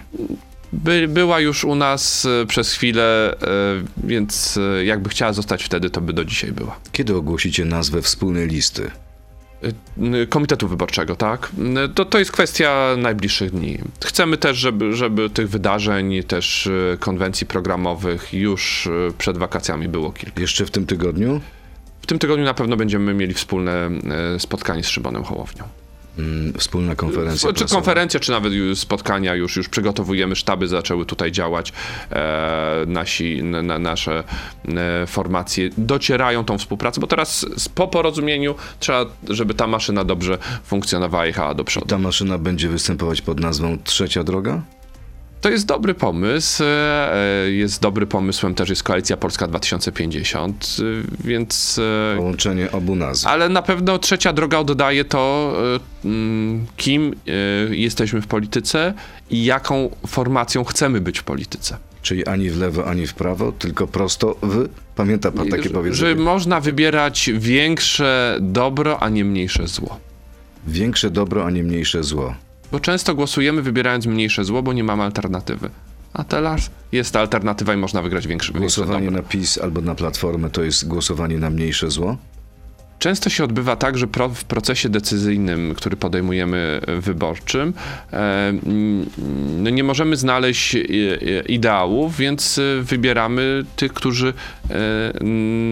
By, 0.73 1.07
była 1.07 1.39
już 1.39 1.63
u 1.63 1.75
nas 1.75 2.25
e, 2.25 2.45
przez 2.45 2.73
chwilę, 2.73 3.35
e, 3.41 3.47
więc 4.03 4.59
jakby 4.83 5.09
chciała 5.09 5.33
zostać 5.33 5.63
wtedy, 5.63 5.89
to 5.89 6.01
by 6.01 6.13
do 6.13 6.25
dzisiaj 6.25 6.51
była. 6.51 6.79
Kiedy 6.91 7.15
ogłosicie 7.15 7.65
nazwę 7.65 8.01
wspólnej 8.01 8.47
listy? 8.47 8.91
Y, 9.63 10.27
Komitetu 10.27 10.67
Wyborczego, 10.67 11.15
tak? 11.15 11.51
Y, 11.85 11.89
To, 11.89 12.05
to 12.05 12.19
jest 12.19 12.31
kwestia 12.31 12.95
najbliższych 12.97 13.51
dni. 13.51 13.77
Chcemy 14.05 14.37
też, 14.37 14.57
żeby, 14.57 14.93
żeby 14.93 15.29
tych 15.29 15.49
wydarzeń, 15.49 16.23
też 16.23 16.67
y, 16.67 16.97
konwencji 16.99 17.47
programowych 17.47 18.33
już 18.33 18.85
y, 18.85 19.13
przed 19.17 19.37
wakacjami 19.37 19.87
było 19.87 20.11
kilka. 20.11 20.41
Jeszcze 20.41 20.65
w 20.65 20.71
tym 20.71 20.85
tygodniu? 20.85 21.41
W 22.01 22.05
tym 22.05 22.19
tygodniu 22.19 22.45
na 22.45 22.53
pewno 22.53 22.77
będziemy 22.77 23.13
mieli 23.13 23.33
wspólne 23.33 23.89
y, 24.35 24.39
spotkanie 24.39 24.83
z 24.83 24.87
Szymonem 24.87 25.23
Hołownią. 25.23 25.63
Mm, 26.19 26.53
Wspólna 26.53 26.95
konferencja 26.95 27.53
Czy 27.53 27.65
konferencja, 27.65 28.19
czy 28.19 28.31
nawet 28.31 28.53
spotkania, 28.75 29.35
już, 29.35 29.55
już 29.55 29.69
przygotowujemy, 29.69 30.35
sztaby 30.35 30.67
zaczęły 30.67 31.05
tutaj 31.05 31.31
działać, 31.31 31.73
e, 32.11 32.83
nasi, 32.87 33.43
na, 33.43 33.61
na, 33.61 33.79
nasze 33.79 34.23
e, 34.67 35.07
formacje 35.07 35.69
docierają 35.77 36.45
tą 36.45 36.57
współpracę, 36.57 37.01
bo 37.01 37.07
teraz 37.07 37.45
po 37.75 37.87
porozumieniu 37.87 38.55
trzeba, 38.79 39.05
żeby 39.29 39.53
ta 39.53 39.67
maszyna 39.67 40.03
dobrze 40.03 40.37
funkcjonowała 40.63 41.25
i 41.25 41.27
jechała 41.27 41.53
do 41.53 41.63
przodu. 41.63 41.85
Ta 41.87 41.97
maszyna 41.97 42.37
będzie 42.37 42.69
występować 42.69 43.21
pod 43.21 43.39
nazwą 43.39 43.77
Trzecia 43.83 44.23
Droga? 44.23 44.61
To 45.43 45.49
jest 45.49 45.65
dobry 45.65 45.93
pomysł. 45.93 46.63
e, 46.63 47.51
Jest 47.51 47.81
dobry 47.81 48.07
pomysłem 48.07 48.55
też 48.55 48.69
jest 48.69 48.83
Koalicja 48.83 49.17
Polska 49.17 49.47
2050, 49.47 50.77
e, 50.79 50.83
więc. 51.27 51.79
e, 52.13 52.17
Połączenie 52.17 52.71
obu 52.71 52.95
nazw. 52.95 53.27
Ale 53.27 53.49
na 53.49 53.61
pewno 53.61 53.99
trzecia 53.99 54.33
droga 54.33 54.57
oddaje 54.59 55.05
to, 55.05 55.53
e, 56.05 56.09
kim 56.77 57.15
e, 57.27 57.75
jesteśmy 57.75 58.21
w 58.21 58.27
polityce 58.27 58.93
i 59.29 59.45
jaką 59.45 59.89
formacją 60.07 60.63
chcemy 60.63 61.01
być 61.01 61.19
w 61.19 61.23
polityce. 61.23 61.77
Czyli 62.01 62.25
ani 62.27 62.49
w 62.49 62.57
lewo, 62.57 62.85
ani 62.85 63.07
w 63.07 63.13
prawo, 63.13 63.51
tylko 63.51 63.87
prosto 63.87 64.35
w... 64.43 64.69
Pamięta 64.95 65.31
pan 65.31 65.47
takie 65.49 65.63
Że- 65.63 65.69
Że 65.69 65.73
powiedzenie? 65.75 66.15
można 66.15 66.59
wybierać 66.59 67.29
większe 67.33 68.37
dobro, 68.41 69.03
a 69.03 69.09
nie 69.09 69.25
mniejsze 69.25 69.67
zło. 69.67 69.99
Większe 70.67 71.09
dobro, 71.09 71.45
a 71.45 71.49
nie 71.51 71.63
mniejsze 71.63 72.03
zło. 72.03 72.35
Bo 72.73 72.79
często 72.79 73.15
głosujemy 73.15 73.61
wybierając 73.61 74.05
mniejsze 74.05 74.43
zło, 74.43 74.63
bo 74.63 74.73
nie 74.73 74.83
mamy 74.83 75.03
alternatywy. 75.03 75.69
A 76.13 76.23
teraz 76.23 76.71
jest 76.91 77.13
ta 77.13 77.19
alternatywa 77.19 77.73
i 77.73 77.77
można 77.77 78.01
wygrać 78.01 78.27
większe 78.27 78.53
Głosowanie 78.53 79.11
na 79.11 79.21
PiS 79.21 79.57
albo 79.57 79.81
na 79.81 79.95
Platformę 79.95 80.49
to 80.49 80.63
jest 80.63 80.87
głosowanie 80.87 81.37
na 81.37 81.49
mniejsze 81.49 81.91
zło? 81.91 82.17
Często 83.03 83.29
się 83.29 83.43
odbywa 83.43 83.75
tak, 83.75 83.97
że 83.97 84.07
pro, 84.07 84.29
w 84.29 84.43
procesie 84.43 84.89
decyzyjnym, 84.89 85.75
który 85.75 85.97
podejmujemy 85.97 86.81
e, 86.87 87.01
wyborczym, 87.01 87.73
e, 88.13 88.53
no 89.57 89.69
nie 89.69 89.83
możemy 89.83 90.15
znaleźć 90.15 90.75
e, 90.75 90.79
ideałów, 91.47 92.17
więc 92.17 92.59
wybieramy 92.81 93.65
tych, 93.75 93.93
którzy 93.93 94.33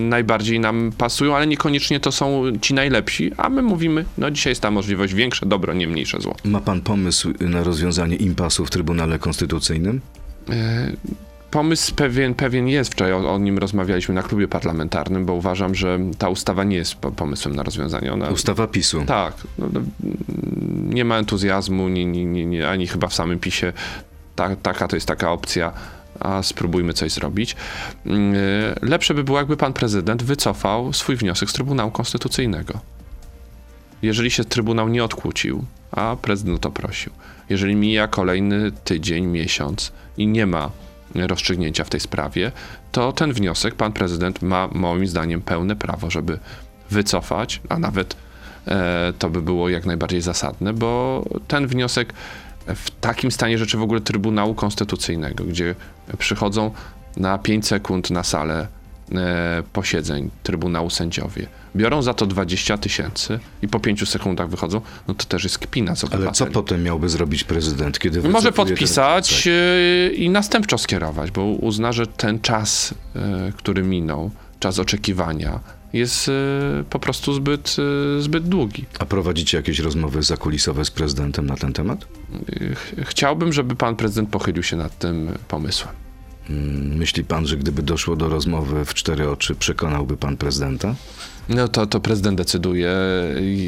najbardziej 0.10 0.60
nam 0.60 0.92
pasują, 0.98 1.36
ale 1.36 1.48
niekoniecznie 1.48 2.00
to 2.00 2.12
są 2.12 2.44
ci 2.62 2.74
najlepsi, 2.74 3.32
a 3.38 3.50
my 3.50 3.62
mówimy, 3.62 4.06
no 4.18 4.32
dzisiaj 4.32 4.52
jest 4.52 4.62
ta 4.62 4.72
możliwość 4.72 5.14
większe 5.14 5.46
dobro, 5.46 5.74
nie 5.74 5.88
mniejsze 5.88 6.22
zło. 6.22 6.36
Ma 6.44 6.60
pan 6.60 6.82
pomysł 6.82 7.34
na 7.40 7.64
rozwiązanie 7.64 8.16
impasu 8.16 8.66
w 8.66 8.70
Trybunale 8.70 9.20
Konstytucyjnym? 9.20 10.02
E, 11.52 11.54
Pomysł 11.54 11.96
pewien, 11.96 12.34
pewien 12.34 12.68
jest, 12.68 12.92
wczoraj 12.92 13.14
o, 13.14 13.34
o 13.34 13.38
nim 13.40 13.58
rozmawialiśmy 13.58 14.16
na 14.16 14.24
klubie 14.24 14.48
parlamentarnym, 14.48 15.26
bo 15.26 15.34
uważam, 15.34 15.76
że 15.76 16.00
ta 16.18 16.30
ustawa 16.30 16.64
nie 16.64 16.76
jest 16.78 16.96
po- 16.96 17.12
pomysłem 17.12 17.56
na 17.56 17.64
rozwiązanie. 17.64 18.14
Ona, 18.14 18.30
Ustawa 18.30 18.68
PiSu. 18.68 19.04
Tak. 19.06 19.34
No, 19.58 19.68
no, 19.74 19.82
nie 20.74 21.06
ma 21.06 21.18
entuzjazmu, 21.18 21.90
nie, 21.90 22.06
nie, 22.06 22.46
nie, 22.46 22.70
ani 22.70 22.88
chyba 22.88 23.08
w 23.08 23.14
samym 23.14 23.40
PiSie. 23.40 23.74
Ta, 24.36 24.56
taka 24.56 24.88
to 24.88 24.96
jest 24.96 25.08
taka 25.08 25.32
opcja, 25.32 25.74
a 26.20 26.44
spróbujmy 26.44 26.94
coś 26.94 27.12
zrobić. 27.12 27.56
Mm, 28.06 28.36
y, 28.36 28.76
Lepsze 28.82 29.14
by 29.14 29.24
było, 29.24 29.38
jakby 29.38 29.58
pan 29.58 29.74
prezydent 29.74 30.24
wycofał 30.24 30.94
swój 30.94 31.16
wniosek 31.16 31.50
z 31.50 31.54
Trybunału 31.54 31.92
Konstytucyjnego. 31.92 32.80
Jeżeli 34.02 34.32
się 34.32 34.44
Trybunał 34.44 34.90
nie 34.90 35.04
odkłócił, 35.04 35.66
a 35.92 36.16
prezydent 36.22 36.58
o 36.58 36.60
to 36.60 36.72
prosił, 36.72 37.12
jeżeli 37.50 37.76
mija 37.76 38.08
kolejny 38.08 38.72
tydzień, 38.72 39.26
miesiąc 39.26 39.92
i 40.18 40.28
nie 40.28 40.46
ma 40.46 40.72
rozstrzygnięcia 41.16 41.84
w 41.84 41.90
tej 41.90 42.00
sprawie, 42.00 42.52
to 42.92 43.14
ten 43.14 43.34
wniosek 43.34 43.76
pan 43.76 43.94
prezydent 43.94 44.42
ma 44.42 44.70
moim 44.72 45.08
zdaniem 45.08 45.42
pełne 45.42 45.76
prawo, 45.76 46.12
żeby 46.12 46.40
wycofać, 46.90 47.62
a 47.70 47.80
nawet 47.80 48.16
e, 48.68 49.14
to 49.20 49.30
by 49.30 49.42
było 49.42 49.70
jak 49.70 49.86
najbardziej 49.86 50.22
zasadne, 50.22 50.74
bo 50.74 51.24
ten 51.48 51.68
wniosek 51.68 52.14
w 52.68 52.92
takim 52.92 53.32
stanie 53.32 53.58
rzeczy 53.58 53.78
w 53.78 53.82
ogóle 53.82 54.02
Trybunału 54.02 54.56
Konstytucyjnego, 54.56 55.44
gdzie 55.44 55.76
przychodzą 56.18 56.72
na 57.18 57.38
5 57.38 57.68
sekund 57.68 58.10
na 58.10 58.24
salę 58.24 58.68
posiedzeń 59.74 60.30
Trybunału 60.44 60.90
sędziowie, 60.90 61.48
biorą 61.76 62.02
za 62.02 62.14
to 62.14 62.26
20 62.26 62.78
tysięcy 62.78 63.40
i 63.62 63.68
po 63.68 63.80
5 63.80 64.10
sekundach 64.10 64.50
wychodzą, 64.50 64.82
no 65.08 65.14
to 65.14 65.26
też 65.26 65.44
jest 65.44 65.58
kpina 65.60 65.96
z 65.96 66.04
Ale 66.04 66.10
co 66.12 66.16
obywateli. 66.18 66.52
potem 66.52 66.84
miałby 66.84 67.10
zrobić 67.10 67.44
prezydent, 67.44 68.00
kiedy 68.00 68.30
Może 68.30 68.52
podpisać 68.52 69.48
e, 69.48 70.14
i 70.14 70.30
następczo 70.30 70.78
skierować, 70.78 71.32
bo 71.32 71.44
uzna, 71.46 71.92
że 71.92 72.08
ten 72.08 72.40
czas, 72.40 72.94
e, 73.16 73.52
który 73.58 73.84
minął, 73.84 74.32
czas 74.60 74.80
oczekiwania, 74.80 75.60
jest 75.94 76.32
po 76.90 77.00
prostu 77.00 77.34
zbyt, 77.34 77.76
zbyt 78.20 78.48
długi. 78.48 78.86
A 79.00 79.06
prowadzicie 79.06 79.58
jakieś 79.58 79.80
rozmowy 79.80 80.24
zakulisowe 80.24 80.86
z 80.86 80.92
prezydentem 80.92 81.46
na 81.46 81.56
ten 81.56 81.74
temat? 81.74 82.06
Ch- 82.76 83.08
Chciałbym, 83.10 83.54
żeby 83.54 83.76
pan 83.76 83.96
prezydent 83.96 84.30
pochylił 84.30 84.64
się 84.64 84.76
nad 84.78 85.00
tym 85.00 85.32
pomysłem. 85.48 85.94
Mm, 86.52 86.98
Myśli 86.98 87.24
pan, 87.24 87.48
że 87.48 87.58
gdyby 87.58 87.84
doszło 87.84 88.16
do 88.16 88.30
rozmowy 88.30 88.86
w 88.86 88.94
cztery 88.94 89.30
oczy, 89.30 89.56
przekonałby 89.56 90.18
pan 90.18 90.38
prezydenta? 90.38 90.96
No 91.50 91.68
to, 91.68 91.86
to 91.86 92.00
prezydent 92.00 92.38
decyduje. 92.38 92.92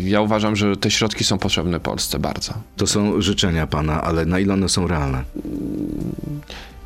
Ja 0.03 0.21
uważam, 0.21 0.55
że 0.55 0.77
te 0.77 0.91
środki 0.91 1.23
są 1.23 1.37
potrzebne 1.37 1.79
Polsce 1.79 2.19
bardzo. 2.19 2.53
To 2.77 2.87
są 2.87 3.21
życzenia 3.21 3.67
pana, 3.67 4.01
ale 4.01 4.25
na 4.25 4.39
ile 4.39 4.53
one 4.53 4.69
są 4.69 4.87
realne? 4.87 5.23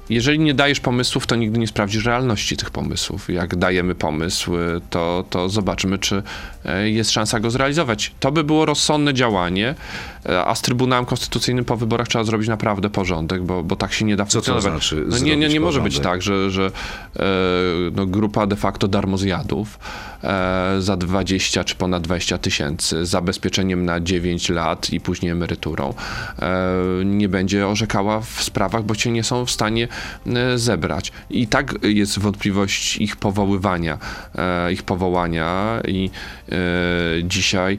Jeżeli 0.10 0.40
nie 0.40 0.54
dajesz 0.54 0.80
pomysłów, 0.80 1.28
to 1.28 1.36
nigdy 1.36 1.60
nie 1.60 1.68
sprawdzisz 1.68 2.06
realności 2.06 2.58
tych 2.58 2.72
pomysłów. 2.72 3.30
Jak 3.30 3.56
dajemy 3.56 3.96
pomysł, 3.96 4.56
y, 4.56 4.82
to, 4.90 5.26
to 5.30 5.50
zobaczymy, 5.50 5.98
czy 5.98 6.24
e, 6.66 6.90
jest 6.90 7.12
szansa 7.12 7.40
go 7.40 7.50
zrealizować. 7.50 8.12
To 8.20 8.32
by 8.32 8.44
było 8.44 8.66
rozsądne 8.66 9.14
działanie, 9.14 9.76
a 10.46 10.56
z 10.56 10.62
Trybunałem 10.62 11.06
Konstytucyjnym 11.06 11.66
po 11.66 11.78
wyborach 11.78 12.08
trzeba 12.08 12.24
zrobić 12.24 12.48
naprawdę 12.48 12.90
porządek, 12.90 13.44
bo, 13.44 13.64
bo 13.64 13.76
tak 13.76 13.94
się 13.94 14.06
nie 14.06 14.16
da 14.16 14.26
to 14.26 14.32
funkcjonować. 14.32 14.72
znaczy 14.72 15.06
no 15.08 15.18
nie, 15.18 15.38
nie, 15.38 15.48
nie 15.48 15.60
może 15.60 15.82
być 15.82 16.00
tak, 16.00 16.22
że, 16.22 16.52
że 16.52 16.66
e, 17.16 17.22
no, 17.96 18.06
grupa 18.06 18.48
de 18.48 18.56
facto 18.56 18.88
darmozjadów 18.88 19.80
e, 20.24 20.76
za 20.80 20.98
20 20.98 21.64
czy 21.64 21.76
ponad 21.76 22.04
20 22.04 22.38
tysięcy, 22.38 23.06
z 23.06 23.10
zabezpieczeniem 23.10 23.86
na 23.86 24.00
9 24.00 24.50
lat 24.50 24.90
i 24.90 25.00
później 25.00 25.32
emeryturą, 25.32 25.94
e, 26.40 27.06
nie 27.06 27.30
będzie 27.30 27.68
orzekała 27.68 28.22
w 28.22 28.44
sprawach, 28.44 28.84
bo 28.84 28.96
cię 28.96 29.12
nie 29.12 29.24
są 29.24 29.46
w 29.46 29.52
stanie 29.52 29.88
e, 30.28 30.58
zebrać. 30.58 31.12
I 31.30 31.48
tak 31.48 31.74
jest 31.84 32.20
wątpliwość 32.20 32.98
ich 32.98 33.16
powoływania, 33.16 33.98
e, 34.36 34.74
ich 34.74 34.84
powołania 34.84 35.82
i 35.88 36.10
e, 36.50 36.58
dzisiaj 37.24 37.78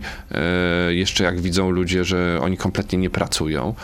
jeszcze 0.88 1.24
jak 1.24 1.40
widzą 1.40 1.70
ludzie, 1.70 2.04
że 2.04 2.37
oni 2.40 2.56
kompletnie 2.56 2.98
nie 2.98 3.10
pracują, 3.10 3.74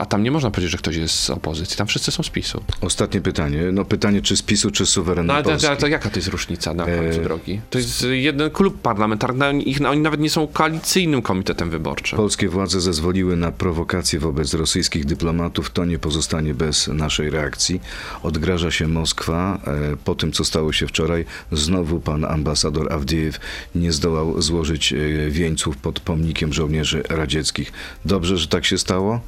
a 0.00 0.06
tam 0.06 0.22
nie 0.22 0.30
można 0.30 0.50
powiedzieć, 0.50 0.72
że 0.72 0.78
ktoś 0.78 0.96
jest 0.96 1.14
z 1.14 1.30
opozycji, 1.30 1.76
tam 1.76 1.86
wszyscy 1.86 2.10
są 2.10 2.22
z 2.22 2.28
PiSu. 2.30 2.62
Ostatnie 2.80 3.20
pytanie. 3.20 3.62
No 3.72 3.84
pytanie, 3.84 4.22
czy 4.22 4.36
z 4.36 4.42
PiSu, 4.42 4.70
czy 4.70 4.86
z 4.86 4.88
suwerennej 4.88 5.26
No 5.26 5.34
ale 5.34 5.42
to, 5.42 5.50
Polski? 5.50 5.68
to, 5.68 5.76
to 5.76 5.86
jaka 5.86 6.10
to 6.10 6.16
jest 6.16 6.28
różnica 6.28 6.74
na 6.74 6.84
końcu 6.84 7.20
E, 7.20 7.22
drogi? 7.22 7.60
To 7.70 7.78
jest 7.78 8.06
jeden 8.10 8.50
klub 8.50 8.80
parlamentarny, 8.82 9.62
ich, 9.62 9.80
oni 9.86 10.00
nawet 10.00 10.20
nie 10.20 10.30
są 10.30 10.46
koalicyjnym 10.46 11.22
komitetem 11.22 11.70
wyborczym. 11.70 12.16
Polskie 12.16 12.48
władze 12.48 12.80
zezwoliły 12.80 13.36
na 13.36 13.52
prowokacje 13.52 14.18
wobec 14.20 14.54
rosyjskich 14.54 15.04
dyplomatów. 15.04 15.70
To 15.70 15.84
nie 15.84 15.98
pozostanie 15.98 16.54
bez 16.54 16.88
naszej 16.88 17.30
reakcji. 17.30 17.80
Odgraża 18.22 18.70
się 18.70 18.88
Moskwa. 18.88 19.60
E, 19.66 19.96
Po 20.04 20.14
tym, 20.14 20.32
co 20.32 20.44
stało 20.44 20.72
się 20.72 20.86
wczoraj, 20.86 21.24
znowu 21.52 22.00
pan 22.00 22.24
ambasador 22.24 22.92
Awdiejew 22.92 23.40
nie 23.74 23.92
zdołał 23.92 24.42
złożyć 24.42 24.92
e, 24.92 24.96
wieńców 25.30 25.76
pod 25.76 26.00
pomnikiem 26.00 26.52
żołnierzy 26.52 27.02
radzieckich. 27.08 27.72
Dobrze, 28.04 28.38
że 28.38 28.48
tak 28.48 28.64
się 28.64 28.78
stało? 28.78 29.20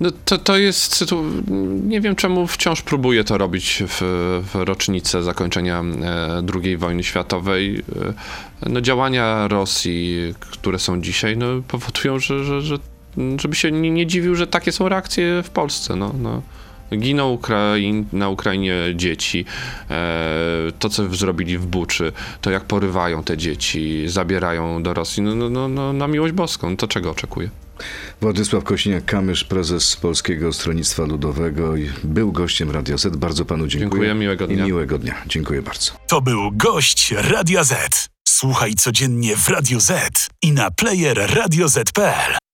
No 0.00 0.10
to, 0.24 0.38
to 0.38 0.58
jest, 0.58 1.04
nie 1.82 2.00
wiem 2.00 2.16
czemu 2.16 2.46
wciąż 2.46 2.82
próbuje 2.82 3.24
to 3.24 3.38
robić 3.38 3.82
w, 3.88 4.00
w 4.52 4.54
rocznicę 4.54 5.22
zakończenia 5.22 5.80
e, 5.80 6.42
II 6.64 6.76
wojny 6.76 7.04
światowej. 7.04 7.82
E, 8.62 8.68
no 8.70 8.80
działania 8.80 9.48
Rosji, 9.48 10.34
które 10.40 10.78
są 10.78 11.00
dzisiaj, 11.00 11.36
no 11.36 11.46
powodują, 11.68 12.18
że, 12.18 12.44
że, 12.44 12.60
że 12.60 12.78
żeby 13.38 13.54
się 13.54 13.72
nie, 13.72 13.90
nie 13.90 14.06
dziwił, 14.06 14.34
że 14.34 14.46
takie 14.46 14.72
są 14.72 14.88
reakcje 14.88 15.42
w 15.42 15.50
Polsce. 15.50 15.96
No, 15.96 16.14
no. 16.22 16.42
Giną 16.92 17.30
Ukrain, 17.32 18.04
na 18.12 18.28
Ukrainie 18.28 18.74
dzieci. 18.94 19.44
E, 19.90 20.72
to, 20.78 20.88
co 20.88 21.14
zrobili 21.14 21.58
w 21.58 21.66
Buczy, 21.66 22.12
to 22.40 22.50
jak 22.50 22.64
porywają 22.64 23.22
te 23.22 23.36
dzieci, 23.36 24.08
zabierają 24.08 24.82
do 24.82 24.94
Rosji, 24.94 25.22
no, 25.22 25.34
no, 25.34 25.50
no, 25.50 25.68
no 25.68 25.92
na 25.92 26.08
miłość 26.08 26.32
boską. 26.34 26.76
To 26.76 26.88
czego 26.88 27.10
oczekuje? 27.10 27.50
Władysław 28.20 28.64
Kośniak-Kamysz, 28.64 29.44
prezes 29.44 29.96
Polskiego 29.96 30.52
Stronnictwa 30.52 31.04
Ludowego, 31.04 31.76
i 31.76 31.90
był 32.04 32.32
gościem 32.32 32.70
Radio 32.70 32.98
Z. 32.98 33.16
Bardzo 33.16 33.44
panu 33.44 33.66
dziękuję. 33.66 33.90
Dziękuję, 33.90 34.14
miłego 34.14 34.46
dnia. 34.46 34.64
I 34.64 34.66
miłego 34.66 34.98
dnia. 34.98 35.14
Dziękuję 35.26 35.62
bardzo. 35.62 35.92
To 36.08 36.20
był 36.20 36.52
gość 36.52 37.14
Radia 37.16 37.64
Z. 37.64 38.08
Słuchaj 38.28 38.74
codziennie 38.74 39.36
w 39.36 39.48
Radio 39.48 39.80
Z 39.80 40.26
i 40.42 40.52
na 40.52 40.70
player 40.70 41.34
radioz.pl. 41.34 42.45